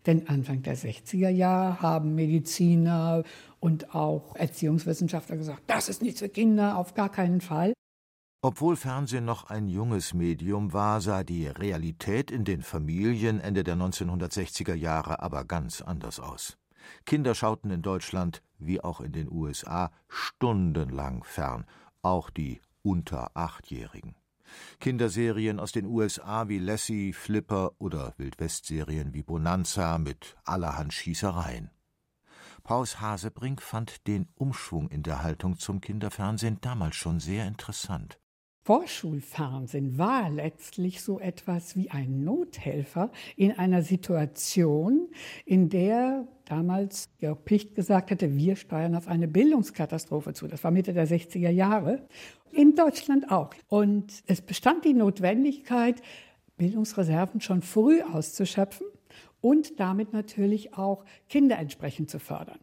Denn 0.07 0.27
Anfang 0.27 0.63
der 0.63 0.77
60er 0.77 1.29
Jahre 1.29 1.79
haben 1.79 2.15
Mediziner 2.15 3.23
und 3.59 3.93
auch 3.93 4.35
Erziehungswissenschaftler 4.35 5.37
gesagt, 5.37 5.61
das 5.67 5.89
ist 5.89 6.01
nichts 6.01 6.21
für 6.21 6.29
Kinder, 6.29 6.75
auf 6.75 6.95
gar 6.95 7.11
keinen 7.11 7.39
Fall. 7.39 7.73
Obwohl 8.41 8.77
Fernsehen 8.77 9.25
noch 9.25 9.49
ein 9.49 9.67
junges 9.67 10.13
Medium 10.13 10.71
war, 10.71 11.01
sah 11.01 11.25
die 11.25 11.47
Realität 11.47 12.31
in 12.31 12.45
den 12.45 12.61
Familien 12.61 13.41
Ende 13.41 13.65
der 13.65 13.75
1960er 13.75 14.75
Jahre 14.75 15.21
aber 15.21 15.43
ganz 15.43 15.81
anders 15.81 16.21
aus. 16.21 16.57
Kinder 17.05 17.35
schauten 17.35 17.69
in 17.69 17.81
Deutschland 17.81 18.41
wie 18.57 18.79
auch 18.79 19.01
in 19.01 19.11
den 19.11 19.29
USA 19.29 19.91
stundenlang 20.07 21.25
fern, 21.25 21.65
auch 22.01 22.29
die 22.29 22.61
unter 22.81 23.35
Achtjährigen. 23.35 24.15
Kinderserien 24.79 25.59
aus 25.59 25.73
den 25.73 25.85
USA 25.85 26.47
wie 26.47 26.59
Lassie, 26.59 27.11
Flipper 27.11 27.73
oder 27.77 28.13
Wildwestserien 28.15 29.13
wie 29.13 29.21
Bonanza 29.21 29.97
mit 29.97 30.37
allerhand 30.45 30.93
Schießereien. 30.93 31.71
Paus 32.63 33.01
Hasebrink 33.01 33.61
fand 33.61 34.07
den 34.07 34.29
Umschwung 34.35 34.87
in 34.87 35.03
der 35.03 35.23
Haltung 35.23 35.57
zum 35.57 35.81
Kinderfernsehen 35.81 36.61
damals 36.61 36.95
schon 36.95 37.19
sehr 37.19 37.45
interessant. 37.45 38.17
Vorschulfernsehen 38.69 39.97
war 39.97 40.29
letztlich 40.29 41.01
so 41.01 41.19
etwas 41.19 41.75
wie 41.75 41.89
ein 41.89 42.23
Nothelfer 42.23 43.09
in 43.35 43.51
einer 43.53 43.81
Situation, 43.81 45.07
in 45.43 45.69
der 45.69 46.27
damals 46.45 47.09
Georg 47.17 47.45
Picht 47.45 47.73
gesagt 47.73 48.11
hatte, 48.11 48.37
wir 48.37 48.55
steuern 48.55 48.93
auf 48.93 49.07
eine 49.07 49.27
Bildungskatastrophe 49.27 50.33
zu. 50.33 50.47
Das 50.47 50.63
war 50.63 50.69
Mitte 50.69 50.93
der 50.93 51.07
60er 51.07 51.49
Jahre. 51.49 52.07
In 52.51 52.75
Deutschland 52.75 53.31
auch. 53.31 53.55
Und 53.69 54.21
es 54.27 54.39
bestand 54.39 54.85
die 54.85 54.93
Notwendigkeit, 54.93 56.03
Bildungsreserven 56.57 57.41
schon 57.41 57.63
früh 57.63 58.03
auszuschöpfen 58.03 58.85
und 59.41 59.79
damit 59.79 60.13
natürlich 60.13 60.75
auch 60.75 61.05
Kinder 61.27 61.57
entsprechend 61.57 62.11
zu 62.11 62.19
fördern. 62.19 62.59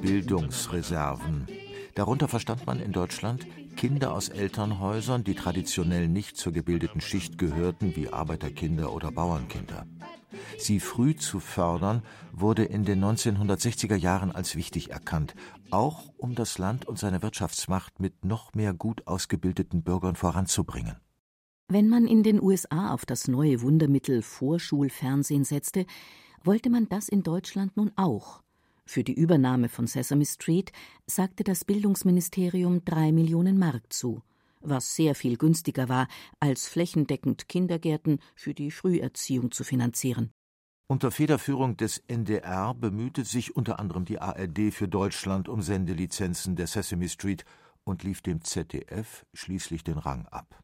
Bildungsreserven. 0.00 1.46
Darunter 1.94 2.28
verstand 2.28 2.66
man 2.66 2.80
in 2.80 2.92
Deutschland 2.92 3.46
Kinder 3.76 4.12
aus 4.12 4.28
Elternhäusern, 4.28 5.24
die 5.24 5.34
traditionell 5.34 6.08
nicht 6.08 6.36
zur 6.36 6.52
gebildeten 6.52 7.00
Schicht 7.00 7.38
gehörten, 7.38 7.94
wie 7.96 8.08
Arbeiterkinder 8.08 8.92
oder 8.92 9.10
Bauernkinder. 9.10 9.86
Sie 10.58 10.80
früh 10.80 11.14
zu 11.14 11.40
fördern, 11.40 12.02
wurde 12.32 12.64
in 12.64 12.84
den 12.84 13.04
1960er 13.04 13.96
Jahren 13.96 14.32
als 14.32 14.56
wichtig 14.56 14.90
erkannt, 14.90 15.34
auch 15.70 16.12
um 16.16 16.34
das 16.34 16.58
Land 16.58 16.86
und 16.86 16.98
seine 16.98 17.22
Wirtschaftsmacht 17.22 18.00
mit 18.00 18.24
noch 18.24 18.54
mehr 18.54 18.74
gut 18.74 19.06
ausgebildeten 19.06 19.82
Bürgern 19.82 20.16
voranzubringen. 20.16 20.96
Wenn 21.68 21.88
man 21.88 22.06
in 22.06 22.22
den 22.22 22.42
USA 22.42 22.92
auf 22.92 23.06
das 23.06 23.26
neue 23.26 23.62
Wundermittel 23.62 24.20
Vorschulfernsehen 24.20 25.44
setzte, 25.44 25.86
wollte 26.42 26.68
man 26.68 26.90
das 26.90 27.08
in 27.08 27.22
Deutschland 27.22 27.74
nun 27.76 27.90
auch. 27.96 28.42
Für 28.84 29.02
die 29.02 29.14
Übernahme 29.14 29.70
von 29.70 29.86
Sesame 29.86 30.26
Street 30.26 30.72
sagte 31.06 31.42
das 31.42 31.64
Bildungsministerium 31.64 32.84
drei 32.84 33.12
Millionen 33.12 33.58
Mark 33.58 33.90
zu, 33.90 34.20
was 34.60 34.94
sehr 34.94 35.14
viel 35.14 35.38
günstiger 35.38 35.88
war, 35.88 36.06
als 36.38 36.68
flächendeckend 36.68 37.48
Kindergärten 37.48 38.18
für 38.34 38.52
die 38.52 38.70
Früherziehung 38.70 39.50
zu 39.50 39.64
finanzieren. 39.64 40.32
Unter 40.86 41.10
Federführung 41.10 41.78
des 41.78 41.96
NDR 42.08 42.74
bemühte 42.74 43.24
sich 43.24 43.56
unter 43.56 43.78
anderem 43.78 44.04
die 44.04 44.18
ARD 44.20 44.70
für 44.70 44.86
Deutschland 44.86 45.48
um 45.48 45.62
Sendelizenzen 45.62 46.56
der 46.56 46.66
Sesame 46.66 47.08
Street 47.08 47.46
und 47.84 48.02
lief 48.02 48.20
dem 48.20 48.42
ZDF 48.42 49.24
schließlich 49.32 49.82
den 49.82 49.96
Rang 49.96 50.26
ab. 50.26 50.60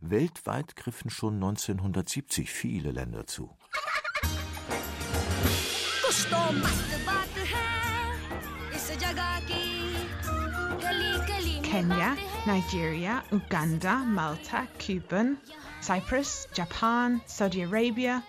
Weltweit 0.00 0.76
griffen 0.76 1.10
schon 1.10 1.34
1970 1.34 2.50
viele 2.50 2.90
Länder 2.92 3.26
zu. 3.26 3.50
Kenya, 11.62 12.16
Nigeria, 12.46 13.22
Uganda, 13.32 13.96
Malta, 13.98 14.66
Cuba, 14.78 15.36
Cyprus, 15.82 16.48
Japan, 16.54 17.20
Saudi 17.26 17.62
Arabia. 17.62 18.22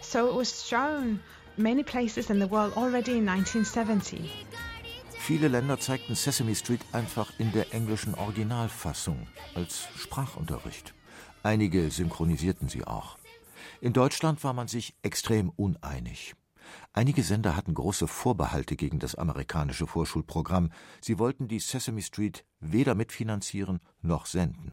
So 0.00 0.28
it 0.28 0.34
was 0.34 0.68
shown 0.68 1.20
many 1.56 1.82
places 1.82 2.28
in 2.30 2.38
the 2.38 2.46
world 2.46 2.76
already 2.76 3.18
in 3.18 3.28
1970. 3.28 4.30
Viele 5.18 5.48
Länder 5.48 5.78
zeigten 5.78 6.16
Sesame 6.16 6.54
Street 6.54 6.80
einfach 6.92 7.32
in 7.38 7.52
der 7.52 7.72
englischen 7.72 8.14
Originalfassung 8.14 9.28
als 9.54 9.86
Sprachunterricht. 9.96 10.92
Einige 11.42 11.90
synchronisierten 11.90 12.68
sie 12.68 12.84
auch. 12.84 13.18
In 13.80 13.92
Deutschland 13.92 14.42
war 14.44 14.52
man 14.52 14.68
sich 14.68 14.94
extrem 15.02 15.50
uneinig. 15.50 16.34
Einige 16.94 17.22
Sender 17.22 17.56
hatten 17.56 17.72
große 17.72 18.06
Vorbehalte 18.06 18.76
gegen 18.76 18.98
das 18.98 19.14
amerikanische 19.14 19.86
Vorschulprogramm. 19.86 20.70
Sie 21.00 21.18
wollten 21.18 21.48
die 21.48 21.58
Sesame 21.58 22.02
Street 22.02 22.44
weder 22.60 22.94
mitfinanzieren 22.94 23.80
noch 24.02 24.26
senden. 24.26 24.72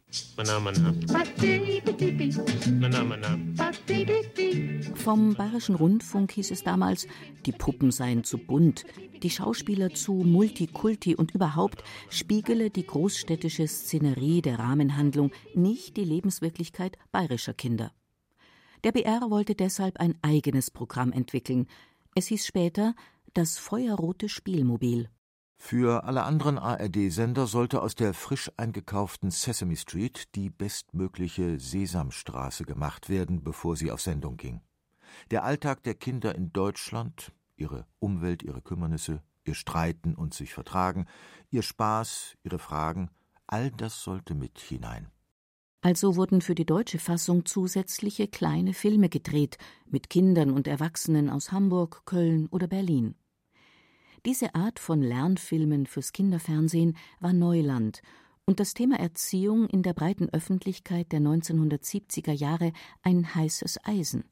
Vom 4.96 5.34
Bayerischen 5.34 5.74
Rundfunk 5.74 6.32
hieß 6.32 6.50
es 6.50 6.62
damals, 6.62 7.06
die 7.46 7.52
Puppen 7.52 7.90
seien 7.90 8.22
zu 8.22 8.36
bunt, 8.36 8.84
die 9.22 9.30
Schauspieler 9.30 9.94
zu 9.94 10.12
multikulti 10.12 11.14
und 11.16 11.30
überhaupt 11.30 11.82
spiegele 12.10 12.68
die 12.68 12.86
großstädtische 12.86 13.66
Szenerie 13.66 14.42
der 14.42 14.58
Rahmenhandlung 14.58 15.32
nicht 15.54 15.96
die 15.96 16.04
Lebenswirklichkeit 16.04 16.98
bayerischer 17.12 17.54
Kinder. 17.54 17.92
Der 18.82 18.92
BR 18.92 19.30
wollte 19.30 19.54
deshalb 19.54 19.98
ein 20.00 20.14
eigenes 20.22 20.70
Programm 20.70 21.12
entwickeln, 21.12 21.66
es 22.14 22.26
hieß 22.26 22.46
später 22.46 22.94
das 23.34 23.58
feuerrote 23.58 24.28
Spielmobil. 24.28 25.08
Für 25.56 26.04
alle 26.04 26.22
anderen 26.24 26.58
ARD-Sender 26.58 27.46
sollte 27.46 27.82
aus 27.82 27.94
der 27.94 28.14
frisch 28.14 28.50
eingekauften 28.56 29.30
Sesame 29.30 29.76
Street 29.76 30.34
die 30.34 30.48
bestmögliche 30.48 31.60
Sesamstraße 31.60 32.64
gemacht 32.64 33.10
werden, 33.10 33.44
bevor 33.44 33.76
sie 33.76 33.90
auf 33.90 34.00
Sendung 34.00 34.38
ging. 34.38 34.62
Der 35.30 35.44
Alltag 35.44 35.82
der 35.82 35.94
Kinder 35.94 36.34
in 36.34 36.52
Deutschland, 36.52 37.32
ihre 37.56 37.86
Umwelt, 37.98 38.42
ihre 38.42 38.62
Kümmernisse, 38.62 39.22
ihr 39.44 39.54
Streiten 39.54 40.14
und 40.14 40.32
sich 40.32 40.54
vertragen, 40.54 41.06
ihr 41.50 41.62
Spaß, 41.62 42.38
ihre 42.42 42.58
Fragen, 42.58 43.10
all 43.46 43.70
das 43.70 44.02
sollte 44.02 44.34
mit 44.34 44.58
hinein. 44.58 45.10
Also 45.82 46.16
wurden 46.16 46.42
für 46.42 46.54
die 46.54 46.66
deutsche 46.66 46.98
Fassung 46.98 47.46
zusätzliche 47.46 48.28
kleine 48.28 48.74
Filme 48.74 49.08
gedreht 49.08 49.56
mit 49.86 50.10
Kindern 50.10 50.50
und 50.50 50.66
Erwachsenen 50.66 51.30
aus 51.30 51.52
Hamburg, 51.52 52.02
Köln 52.04 52.48
oder 52.50 52.66
Berlin. 52.66 53.14
Diese 54.26 54.54
Art 54.54 54.78
von 54.78 55.00
Lernfilmen 55.00 55.86
fürs 55.86 56.12
Kinderfernsehen 56.12 56.98
war 57.20 57.32
Neuland 57.32 58.02
und 58.44 58.60
das 58.60 58.74
Thema 58.74 58.98
Erziehung 58.98 59.66
in 59.68 59.82
der 59.82 59.94
breiten 59.94 60.28
Öffentlichkeit 60.28 61.12
der 61.12 61.20
1970er 61.20 62.32
Jahre 62.32 62.72
ein 63.02 63.34
heißes 63.34 63.78
Eisen. 63.84 64.24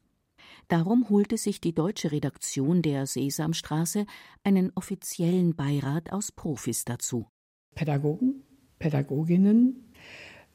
Darum 0.67 1.09
holte 1.09 1.37
sich 1.37 1.61
die 1.61 1.73
deutsche 1.73 2.11
Redaktion 2.11 2.83
der 2.83 3.07
Sesamstraße 3.07 4.05
einen 4.43 4.71
offiziellen 4.75 5.55
Beirat 5.55 6.11
aus 6.11 6.31
Profis 6.31 6.85
dazu. 6.85 7.27
Pädagogen, 7.73 8.43
Pädagoginnen, 8.77 9.91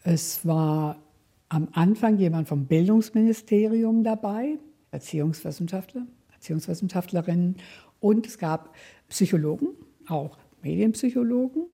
es 0.04 0.46
war 0.46 1.02
am 1.49 1.68
Anfang 1.73 2.18
jemand 2.18 2.46
vom 2.46 2.66
Bildungsministerium 2.66 4.04
dabei, 4.04 4.58
Erziehungswissenschaftler, 4.90 6.06
Erziehungswissenschaftlerinnen 6.32 7.56
und 8.00 8.26
es 8.26 8.38
gab 8.38 8.75
Psychologen, 9.08 9.68
auch 10.06 10.38
Medienpsychologen. 10.62 11.70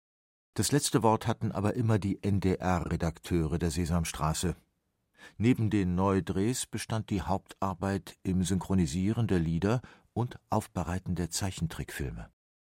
Das 0.54 0.73
letzte 0.73 1.02
Wort 1.02 1.26
hatten 1.26 1.52
aber 1.52 1.75
immer 1.75 1.99
die 1.99 2.23
NDR-Redakteure 2.23 3.58
der 3.58 3.70
Sesamstraße. 3.70 4.56
Neben 5.38 5.70
den 5.70 5.94
Neudrehs 5.94 6.66
bestand 6.66 7.11
die 7.11 7.23
Hauptarbeit 7.23 8.18
im 8.23 8.42
Synchronisieren 8.42 9.26
der 9.26 9.38
Lieder 9.38 9.80
und 10.12 10.38
Aufbereiten 10.50 11.14
der 11.14 11.30
Zeichentrickfilme. 11.30 12.28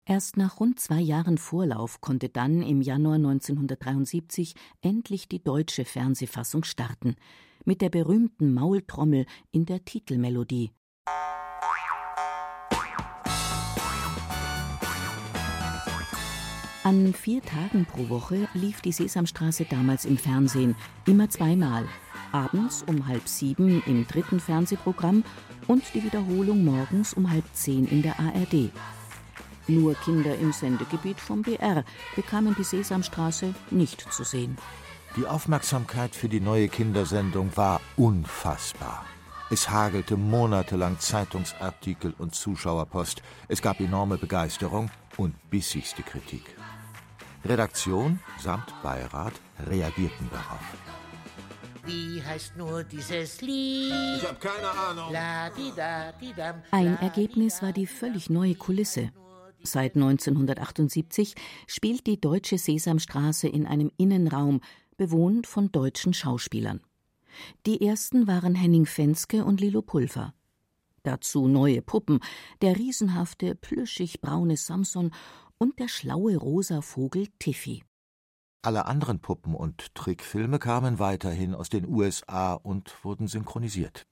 Erst 0.05 0.35
nach 0.35 0.59
rund 0.59 0.81
zwei 0.81 0.99
Jahren 0.99 1.37
Vorlauf 1.37 2.01
konnte 2.01 2.27
dann 2.27 2.61
im 2.61 2.81
Januar 2.81 3.15
1973 3.15 4.53
endlich 4.81 5.29
die 5.29 5.41
deutsche 5.41 5.85
Fernsehfassung 5.85 6.65
starten, 6.65 7.15
mit 7.63 7.81
der 7.81 7.89
berühmten 7.89 8.53
Maultrommel 8.53 9.25
in 9.51 9.65
der 9.65 9.85
Titelmelodie. 9.85 10.71
An 16.83 17.13
vier 17.13 17.41
Tagen 17.41 17.85
pro 17.85 18.09
Woche 18.09 18.49
lief 18.53 18.81
die 18.81 18.91
Sesamstraße 18.91 19.63
damals 19.69 20.03
im 20.03 20.17
Fernsehen, 20.17 20.75
immer 21.07 21.29
zweimal, 21.29 21.87
abends 22.33 22.83
um 22.87 23.07
halb 23.07 23.25
sieben 23.29 23.81
im 23.85 24.05
dritten 24.05 24.41
Fernsehprogramm 24.41 25.23
und 25.67 25.81
die 25.93 26.03
Wiederholung 26.03 26.65
morgens 26.65 27.13
um 27.13 27.31
halb 27.31 27.45
zehn 27.53 27.87
in 27.87 28.01
der 28.01 28.19
ARD. 28.19 28.69
Nur 29.67 29.95
Kinder 29.95 30.35
im 30.35 30.51
Sendegebiet 30.51 31.19
vom 31.19 31.41
BR 31.41 31.85
bekamen 32.15 32.55
die 32.57 32.63
Sesamstraße 32.63 33.53
nicht 33.71 34.01
zu 34.11 34.23
sehen. 34.23 34.57
Die 35.15 35.25
Aufmerksamkeit 35.25 36.15
für 36.15 36.27
die 36.27 36.41
neue 36.41 36.67
Kindersendung 36.67 37.55
war 37.55 37.79
unfassbar. 37.95 39.05
Es 39.49 39.69
hagelte 39.69 40.17
monatelang 40.17 40.99
Zeitungsartikel 40.99 42.13
und 42.17 42.33
Zuschauerpost. 42.33 43.21
Es 43.47 43.61
gab 43.61 43.79
enorme 43.79 44.17
Begeisterung 44.17 44.89
und 45.17 45.35
bissigste 45.49 46.01
Kritik. 46.01 46.55
Redaktion 47.45 48.19
samt 48.39 48.73
Beirat 48.81 49.33
reagierten 49.69 50.29
darauf. 50.31 50.63
Wie 51.85 52.23
heißt 52.23 52.57
nur 52.57 52.83
dieses 52.83 53.41
Lied? 53.41 53.93
Ich 54.17 54.27
habe 54.27 54.39
keine 54.39 54.69
Ahnung. 54.71 55.13
Ein 56.71 56.97
Ergebnis 56.99 57.61
war 57.61 57.73
die 57.73 57.85
völlig 57.85 58.29
neue 58.29 58.55
Kulisse. 58.55 59.11
Seit 59.63 59.95
1978 59.95 61.35
spielt 61.67 62.05
die 62.05 62.19
Deutsche 62.19 62.57
Sesamstraße 62.57 63.47
in 63.47 63.65
einem 63.65 63.91
Innenraum, 63.97 64.59
bewohnt 64.97 65.47
von 65.47 65.71
deutschen 65.71 66.13
Schauspielern. 66.13 66.81
Die 67.65 67.85
ersten 67.85 68.27
waren 68.27 68.55
Henning 68.55 68.85
Fenske 68.85 69.45
und 69.45 69.61
Lilo 69.61 69.81
Pulver. 69.81 70.33
Dazu 71.03 71.47
neue 71.47 71.81
Puppen, 71.81 72.19
der 72.61 72.77
riesenhafte, 72.77 73.55
plüschig 73.55 74.21
braune 74.21 74.57
Samson 74.57 75.11
und 75.57 75.79
der 75.79 75.87
schlaue 75.87 76.35
rosa 76.37 76.81
Vogel 76.81 77.27
Tiffy. 77.39 77.83
Alle 78.61 78.85
anderen 78.85 79.19
Puppen 79.19 79.55
und 79.55 79.95
Trickfilme 79.95 80.59
kamen 80.59 80.99
weiterhin 80.99 81.55
aus 81.55 81.69
den 81.69 81.87
USA 81.87 82.53
und 82.53 83.03
wurden 83.03 83.27
synchronisiert. 83.27 84.05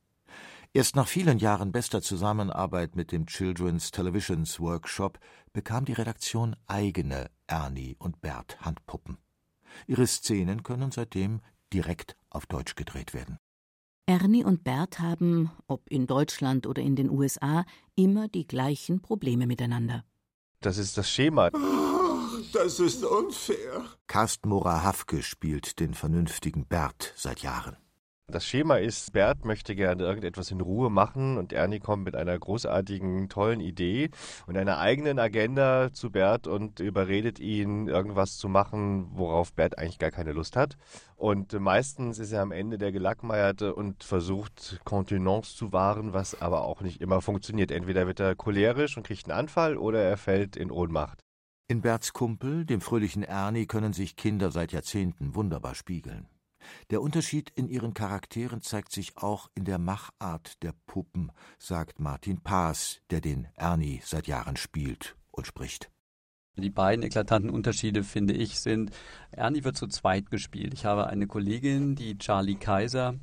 Erst 0.73 0.95
nach 0.95 1.07
vielen 1.07 1.38
Jahren 1.38 1.73
bester 1.73 2.01
Zusammenarbeit 2.01 2.95
mit 2.95 3.12
dem 3.12 3.25
Children's 3.25 3.91
Televisions 3.91 4.57
Workshop 4.62 5.19
bekam 5.51 5.84
die 5.84 5.91
Redaktion 5.91 6.55
eigene 6.65 7.29
Ernie 7.45 7.97
und 7.99 8.21
Bert 8.21 8.57
Handpuppen. 8.62 9.17
Ihre 9.86 10.07
Szenen 10.07 10.63
können 10.63 10.91
seitdem 10.91 11.41
direkt 11.73 12.15
auf 12.29 12.45
Deutsch 12.45 12.75
gedreht 12.75 13.13
werden. 13.13 13.38
Ernie 14.05 14.45
und 14.45 14.63
Bert 14.63 14.99
haben, 14.99 15.51
ob 15.67 15.89
in 15.89 16.07
Deutschland 16.07 16.65
oder 16.65 16.81
in 16.81 16.95
den 16.95 17.10
USA, 17.10 17.65
immer 17.95 18.29
die 18.29 18.47
gleichen 18.47 19.01
Probleme 19.01 19.47
miteinander. 19.47 20.05
Das 20.62 20.77
ist 20.77 20.97
das 20.97 21.10
Schema. 21.10 21.49
Das 22.53 22.79
ist 22.79 23.03
unfair. 23.03 23.86
Carsten 24.07 24.47
Mora-Hafke 24.47 25.21
spielt 25.21 25.81
den 25.81 25.93
vernünftigen 25.93 26.65
Bert 26.65 27.13
seit 27.17 27.41
Jahren. 27.41 27.75
Das 28.32 28.46
Schema 28.46 28.78
ist, 28.78 29.12
Bert 29.12 29.44
möchte 29.44 29.76
gerne 29.76 30.04
irgendetwas 30.04 30.52
in 30.52 30.62
Ruhe 30.62 30.89
machen 30.89 31.38
und 31.38 31.52
Ernie 31.52 31.80
kommt 31.80 32.06
mit 32.06 32.15
einer 32.15 32.39
großartigen, 32.39 33.28
tollen 33.28 33.60
Idee 33.60 34.10
und 34.48 34.56
einer 34.56 34.80
eigenen 34.80 35.20
Agenda 35.20 35.91
zu 35.91 36.12
Bert 36.12 36.48
und 36.48 36.80
überredet 36.80 37.41
ihn, 37.41 37.89
irgendwas 37.89 38.38
zu 38.38 38.48
machen, 38.48 39.10
worauf 39.12 39.52
Bert 39.52 39.78
eigentlich 39.78 40.00
gar 40.00 40.12
keine 40.12 40.32
Lust 40.32 40.56
hat. 40.56 40.78
Und 41.17 41.52
meistens 41.60 42.20
ist 42.20 42.32
er 42.32 42.41
am 42.41 42.54
Ende 42.54 42.78
der 42.78 42.94
Gelackmeierte 42.94 43.76
und 43.76 44.06
versucht, 44.06 44.80
Kontenance 44.86 45.58
zu 45.58 45.74
wahren, 45.74 46.13
was 46.13 46.41
aber 46.41 46.63
auch 46.63 46.80
nicht 46.80 47.02
immer 47.02 47.20
funktioniert. 47.22 47.70
Entweder 47.70 48.08
wird 48.08 48.22
er 48.22 48.36
cholerisch 48.36 48.96
und 48.96 49.06
kriegt 49.06 49.30
einen 49.30 49.38
Anfall 49.38 49.76
oder 49.76 50.02
er 50.02 50.15
fällt 50.15 50.56
in 50.56 50.72
Ohnmacht. 50.72 51.20
In 51.67 51.82
Berts 51.82 52.13
Kumpel, 52.13 52.65
dem 52.65 52.80
fröhlichen 52.80 53.24
Ernie, 53.24 53.65
können 53.65 53.91
sich 53.91 54.15
Kinder 54.15 54.52
seit 54.52 54.72
Jahrzehnten 54.72 55.36
wunderbar 55.36 55.76
spiegeln. 55.76 56.28
Der 56.89 57.02
Unterschied 57.02 57.52
in 57.56 57.67
ihren 57.67 57.93
Charakteren 57.93 58.62
zeigt 58.62 58.91
sich 58.91 59.17
auch 59.17 59.50
in 59.56 59.65
der 59.65 59.78
Machart 59.78 60.62
der 60.63 60.74
Puppen, 60.86 61.32
sagt 61.60 62.00
Martin 62.00 62.41
Paas, 62.41 63.02
der 63.10 63.21
den 63.21 63.47
Ernie 63.56 64.02
seit 64.04 64.28
Jahren 64.28 64.58
spielt 64.58 65.15
und 65.32 65.47
spricht. 65.47 65.91
Die 66.58 66.69
beiden 66.69 67.04
eklatanten 67.04 67.50
Unterschiede, 67.50 68.04
finde 68.04 68.34
ich, 68.34 68.60
sind, 68.60 68.91
Ernie 69.32 69.63
wird 69.63 69.78
zu 69.78 69.88
zweit 69.88 70.30
gespielt. 70.30 70.74
Ich 70.74 70.86
habe 70.86 71.08
eine 71.08 71.26
Kollegin, 71.28 71.95
die 71.95 72.17
Charlie 72.17 72.56
Kaiser, 72.56 73.15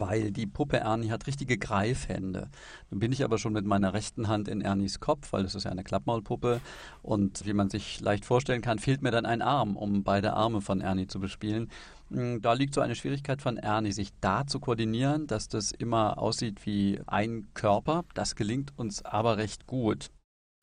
weil 0.00 0.32
die 0.32 0.46
Puppe 0.46 0.78
Ernie 0.78 1.10
hat 1.10 1.26
richtige 1.26 1.58
Greifhände. 1.58 2.48
Nun 2.90 3.00
bin 3.00 3.12
ich 3.12 3.24
aber 3.24 3.38
schon 3.38 3.52
mit 3.52 3.64
meiner 3.64 3.92
rechten 3.92 4.28
Hand 4.28 4.48
in 4.48 4.60
Ernies 4.60 5.00
Kopf, 5.00 5.32
weil 5.32 5.42
das 5.42 5.54
ist 5.54 5.64
ja 5.64 5.70
eine 5.70 5.84
Klappmaulpuppe. 5.84 6.60
Und 7.02 7.46
wie 7.46 7.52
man 7.52 7.70
sich 7.70 8.00
leicht 8.00 8.24
vorstellen 8.24 8.62
kann, 8.62 8.78
fehlt 8.78 9.02
mir 9.02 9.10
dann 9.10 9.26
ein 9.26 9.42
Arm, 9.42 9.76
um 9.76 10.04
beide 10.04 10.34
Arme 10.34 10.60
von 10.60 10.80
Ernie 10.80 11.06
zu 11.06 11.20
bespielen. 11.20 11.70
Hm, 12.10 12.40
da 12.40 12.52
liegt 12.52 12.74
so 12.74 12.80
eine 12.80 12.94
Schwierigkeit 12.94 13.42
von 13.42 13.56
Ernie, 13.56 13.92
sich 13.92 14.10
da 14.20 14.46
zu 14.46 14.60
koordinieren, 14.60 15.26
dass 15.26 15.48
das 15.48 15.72
immer 15.72 16.18
aussieht 16.18 16.64
wie 16.66 17.00
ein 17.06 17.48
Körper. 17.54 18.04
Das 18.14 18.36
gelingt 18.36 18.72
uns 18.76 19.04
aber 19.04 19.36
recht 19.36 19.66
gut. 19.66 20.10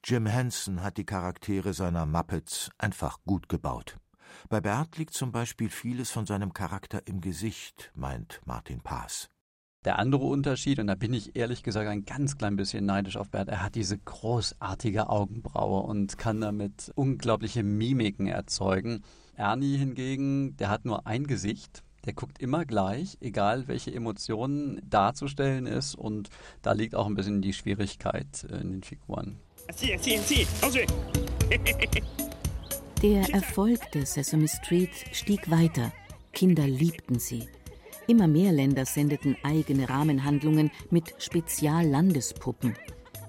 Jim 0.06 0.26
Henson 0.26 0.84
hat 0.84 0.98
die 0.98 1.06
Charaktere 1.06 1.74
seiner 1.74 2.06
Muppets 2.06 2.70
einfach 2.78 3.20
gut 3.26 3.48
gebaut. 3.48 3.98
Bei 4.50 4.62
Bert 4.62 4.98
liegt 4.98 5.14
zum 5.14 5.32
Beispiel 5.32 5.70
vieles 5.70 6.12
von 6.12 6.26
seinem 6.26 6.54
Charakter 6.54 7.02
im 7.06 7.22
Gesicht, 7.22 7.92
meint 7.96 8.42
Martin 8.46 8.82
Paas. 8.82 9.30
Der 9.86 10.00
andere 10.00 10.24
Unterschied, 10.24 10.80
und 10.80 10.88
da 10.88 10.96
bin 10.96 11.14
ich 11.14 11.36
ehrlich 11.36 11.62
gesagt 11.62 11.90
ein 11.90 12.06
ganz 12.06 12.38
klein 12.38 12.56
bisschen 12.56 12.86
neidisch 12.86 13.18
auf 13.18 13.30
Bert, 13.30 13.50
er 13.50 13.62
hat 13.62 13.76
diese 13.76 13.98
großartige 13.98 15.10
Augenbraue 15.10 15.84
und 15.84 16.18
kann 16.18 16.40
damit 16.40 16.92
unglaubliche 16.96 17.64
Mimiken 17.64 18.28
erzeugen. 18.28 19.04
Ernie 19.36 19.78
hingegen, 19.78 20.56
der 20.58 20.70
hat 20.70 20.86
nur 20.86 21.06
ein 21.06 21.28
Gesicht, 21.28 21.84
der 22.06 22.14
guckt 22.14 22.40
immer 22.40 22.66
gleich, 22.66 23.18
egal 23.20 23.68
welche 23.68 23.94
Emotionen 23.94 24.82
darzustellen 24.90 25.66
ist 25.66 25.96
und 25.96 26.30
da 26.62 26.74
liegt 26.74 26.96
auch 26.96 27.08
ein 27.08 27.16
bisschen 27.16 27.42
die 27.42 27.54
Schwierigkeit 27.54 28.46
äh, 28.50 28.58
in 28.58 28.72
den 28.72 28.84
Figuren. 28.84 29.40
Der 33.04 33.34
Erfolg 33.34 33.92
der 33.92 34.06
Sesame 34.06 34.48
Street 34.48 34.92
stieg 35.12 35.52
weiter. 35.52 35.92
Kinder 36.32 36.66
liebten 36.66 37.20
sie. 37.20 37.50
Immer 38.08 38.30
mehr 38.30 38.54
Länder 38.54 38.86
sendeten 38.86 39.36
eigene 39.44 39.90
Rahmenhandlungen 39.90 40.72
mit 40.90 41.14
Speziallandespuppen. 41.18 42.78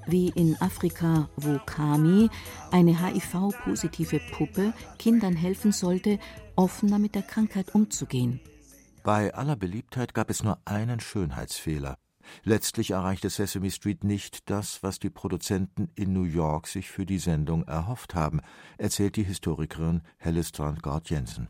Wie 0.07 0.29
in 0.29 0.55
Afrika, 0.61 1.29
wo 1.35 1.59
Kami, 1.67 2.31
eine 2.71 3.05
HIV-positive 3.05 4.21
Puppe, 4.31 4.75
Kindern 4.97 5.35
helfen 5.35 5.73
sollte, 5.73 6.21
offener 6.55 7.01
mit 7.01 7.17
der 7.17 7.23
Krankheit 7.23 7.75
umzugehen. 7.75 8.39
Bei 9.03 9.35
aller 9.35 9.57
Beliebtheit 9.57 10.15
gab 10.15 10.31
es 10.31 10.45
nur 10.45 10.57
einen 10.67 11.01
Schönheitsfehler. 11.01 11.97
Letztlich 12.43 12.91
erreichte 12.91 13.31
Sesame 13.31 13.71
Street 13.71 14.05
nicht 14.05 14.51
das, 14.51 14.83
was 14.83 14.99
die 14.99 15.11
Produzenten 15.11 15.89
in 15.95 16.13
New 16.13 16.25
York 16.25 16.67
sich 16.67 16.91
für 16.91 17.07
die 17.07 17.19
Sendung 17.19 17.65
erhofft 17.65 18.15
haben, 18.15 18.41
erzählt 18.79 19.17
die 19.17 19.25
Historikerin 19.25 20.03
Helle 20.17 20.45
Strandgard 20.45 21.11
Jensen. 21.11 21.49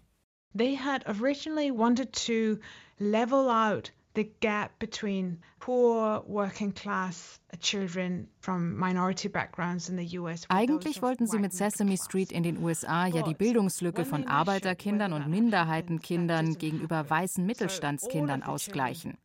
They 0.56 0.76
had 0.76 1.06
originally 1.06 1.70
wanted 1.70 2.12
to 2.26 2.60
level 2.98 3.48
out 3.50 3.92
the 4.14 4.30
gap 4.40 4.78
between 4.78 5.40
poor 5.58 6.22
working 6.26 6.72
class 6.72 7.40
children 7.60 8.28
from 8.40 8.78
minority 8.78 9.28
backgrounds 9.28 9.88
in 9.88 9.96
the 9.96 10.18
US. 10.18 10.46
Eigentlich 10.48 11.02
wollten 11.02 11.26
sie 11.26 11.38
mit 11.38 11.52
Sesame 11.52 11.96
Street 11.96 12.30
in 12.32 12.42
den 12.42 12.62
USA 12.62 13.06
ja 13.06 13.22
die 13.22 13.34
Bildungslücke 13.34 14.04
von 14.04 14.26
Arbeiterkindern 14.26 15.12
und 15.12 15.28
Minderheitenkindern 15.28 16.56
gegenüber 16.56 17.08
weißen 17.08 17.44
Mittelstandskindern 17.44 18.42
ausgleichen. 18.42 19.18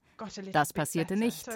Das 0.51 0.73
passierte 0.73 1.15
nicht. 1.15 1.47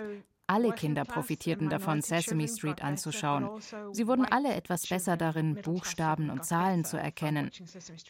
Alle 0.45 0.73
Kinder 0.73 1.05
profitierten 1.05 1.69
davon, 1.69 2.01
Sesame 2.01 2.47
Street 2.47 2.83
anzuschauen. 2.83 3.61
Sie 3.93 4.07
wurden 4.07 4.25
alle 4.25 4.53
etwas 4.53 4.87
besser 4.87 5.15
darin, 5.15 5.55
Buchstaben 5.55 6.29
und 6.29 6.43
Zahlen 6.43 6.83
zu 6.83 6.97
erkennen. 6.97 7.49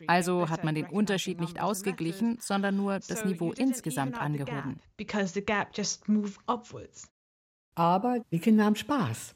Also 0.08 0.50
hat 0.50 0.64
man 0.64 0.74
den 0.74 0.88
Unterschied 0.88 1.40
nicht 1.40 1.62
ausgeglichen, 1.62 2.40
sondern 2.42 2.76
nur 2.76 3.00
das 3.00 3.24
Niveau 3.26 3.52
insgesamt 3.52 4.20
angehoben. 4.20 4.80
Aber 7.76 8.20
die 8.32 8.40
Kinder 8.40 8.66
haben 8.66 8.76
Spaß. 8.76 9.36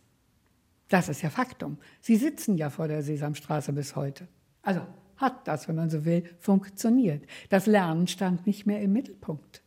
Das 0.90 1.10
ist 1.10 1.22
ja 1.22 1.30
Faktum. 1.30 1.78
Sie 2.02 2.16
sitzen 2.16 2.58
ja 2.58 2.70
vor 2.70 2.88
der 2.88 3.04
Sesamstraße 3.04 3.74
bis 3.74 3.96
heute. 3.96 4.28
Also 4.62 4.82
hat 5.18 5.48
das, 5.48 5.68
wenn 5.68 5.76
man 5.76 5.90
so 5.90 6.06
will, 6.06 6.24
funktioniert. 6.40 7.26
Das 7.50 7.66
Lernen 7.66 8.08
stand 8.08 8.48
nicht 8.48 8.66
mehr 8.66 8.82
im 8.82 8.94
Mittelpunkt. 8.94 9.64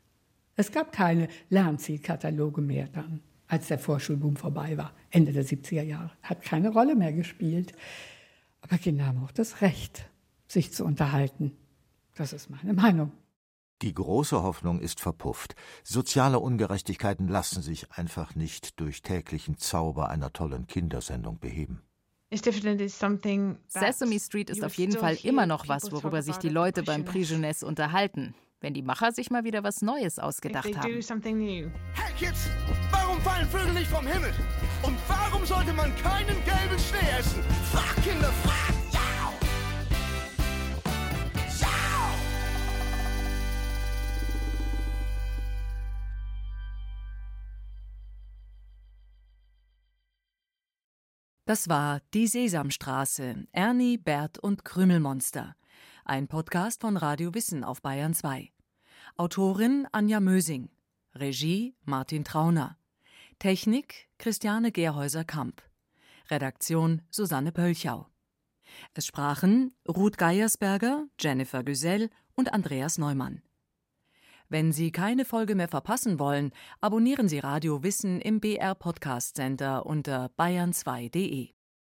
Es 0.61 0.73
gab 0.73 0.93
keine 0.93 1.29
Lernzielkataloge 1.49 2.61
mehr 2.61 2.87
dann, 2.89 3.23
als 3.47 3.69
der 3.69 3.79
Vorschulboom 3.79 4.37
vorbei 4.37 4.77
war, 4.77 4.93
Ende 5.09 5.33
der 5.33 5.47
70er 5.47 5.81
Jahre. 5.81 6.11
Hat 6.23 6.43
keine 6.43 6.69
Rolle 6.69 6.97
mehr 6.97 7.15
gespielt. 7.15 7.73
Aber 8.61 8.77
Kinder 8.77 9.07
haben 9.07 9.25
auch 9.25 9.33
das 9.33 9.63
Recht, 9.63 10.11
sich 10.47 10.71
zu 10.71 10.85
unterhalten. 10.85 11.57
Das 12.15 12.35
ist 12.35 12.51
meine 12.51 12.75
Meinung. 12.75 13.11
Die 13.81 13.95
große 13.95 14.43
Hoffnung 14.43 14.81
ist 14.81 15.01
verpufft. 15.01 15.55
Soziale 15.83 16.39
Ungerechtigkeiten 16.39 17.27
lassen 17.27 17.63
sich 17.63 17.91
einfach 17.93 18.35
nicht 18.35 18.79
durch 18.81 19.01
täglichen 19.01 19.57
Zauber 19.57 20.11
einer 20.11 20.31
tollen 20.35 20.67
Kindersendung 20.67 21.39
beheben. 21.39 21.81
Sesame 22.31 24.21
Street 24.21 24.51
ist 24.51 24.63
auf 24.63 24.75
jeden 24.75 24.93
Fall 24.93 25.17
immer 25.23 25.47
noch 25.47 25.69
was, 25.69 25.91
worüber 25.91 26.21
sich 26.21 26.37
die 26.37 26.51
Leute 26.51 26.83
beim 26.83 27.07
Prix 27.07 27.31
Jeunesse 27.31 27.65
unterhalten 27.65 28.35
wenn 28.61 28.75
die 28.75 28.83
Macher 28.83 29.13
sich 29.13 29.31
mal 29.31 29.45
wieder 29.45 29.63
was 29.63 29.83
Neues 29.83 30.19
ausgedacht 30.19 30.67
haben. 30.77 30.93
Hey 31.93 32.13
Kids, 32.19 32.49
warum 32.91 33.21
fallen 33.21 33.49
Vögel 33.49 33.73
nicht 33.73 33.89
vom 33.89 34.07
Himmel? 34.07 34.33
Und 34.83 34.97
warum 35.09 35.45
sollte 35.45 35.73
man 35.73 35.95
keinen 35.97 36.37
gelben 36.45 36.79
Schnee 36.79 37.19
essen? 37.19 37.43
Frag, 37.73 37.97
Kinder, 38.05 38.33
frag! 38.45 38.81
Das 51.51 51.69
war 51.69 52.01
Die 52.15 52.29
Sesamstraße, 52.29 53.49
Ernie, 53.51 53.99
Bert 53.99 54.39
und 54.39 54.65
Krümelmonster. 54.65 55.57
Ein 56.11 56.27
Podcast 56.27 56.81
von 56.81 56.97
Radio 56.97 57.35
Wissen 57.35 57.63
auf 57.63 57.83
Bayern 57.83 58.15
2. 58.15 58.51
Autorin 59.17 59.87
Anja 59.93 60.19
Mösing. 60.19 60.69
Regie 61.15 61.77
Martin 61.85 62.25
Trauner. 62.25 62.77
Technik 63.39 64.09
Christiane 64.19 64.73
Gerhäuser-Kamp. 64.73 65.63
Redaktion 66.29 67.03
Susanne 67.11 67.53
Pölchau. 67.53 68.09
Es 68.93 69.07
sprachen 69.07 69.73
Ruth 69.87 70.19
Geiersberger, 70.19 71.07
Jennifer 71.21 71.63
Güsell 71.63 72.11
und 72.35 72.53
Andreas 72.53 72.99
Neumann. 72.99 73.43
Wenn 74.49 74.73
Sie 74.73 74.91
keine 74.91 75.25
Folge 75.25 75.55
mehr 75.55 75.69
verpassen 75.69 76.19
wollen, 76.19 76.51
abonnieren 76.81 77.29
Sie 77.29 77.39
Radio 77.39 77.85
Wissen 77.85 78.21
im 78.21 78.41
BR 78.41 78.75
Podcast 78.75 79.37
Center 79.37 79.87
unter 79.87 80.33
bayern2.de. 80.37 81.51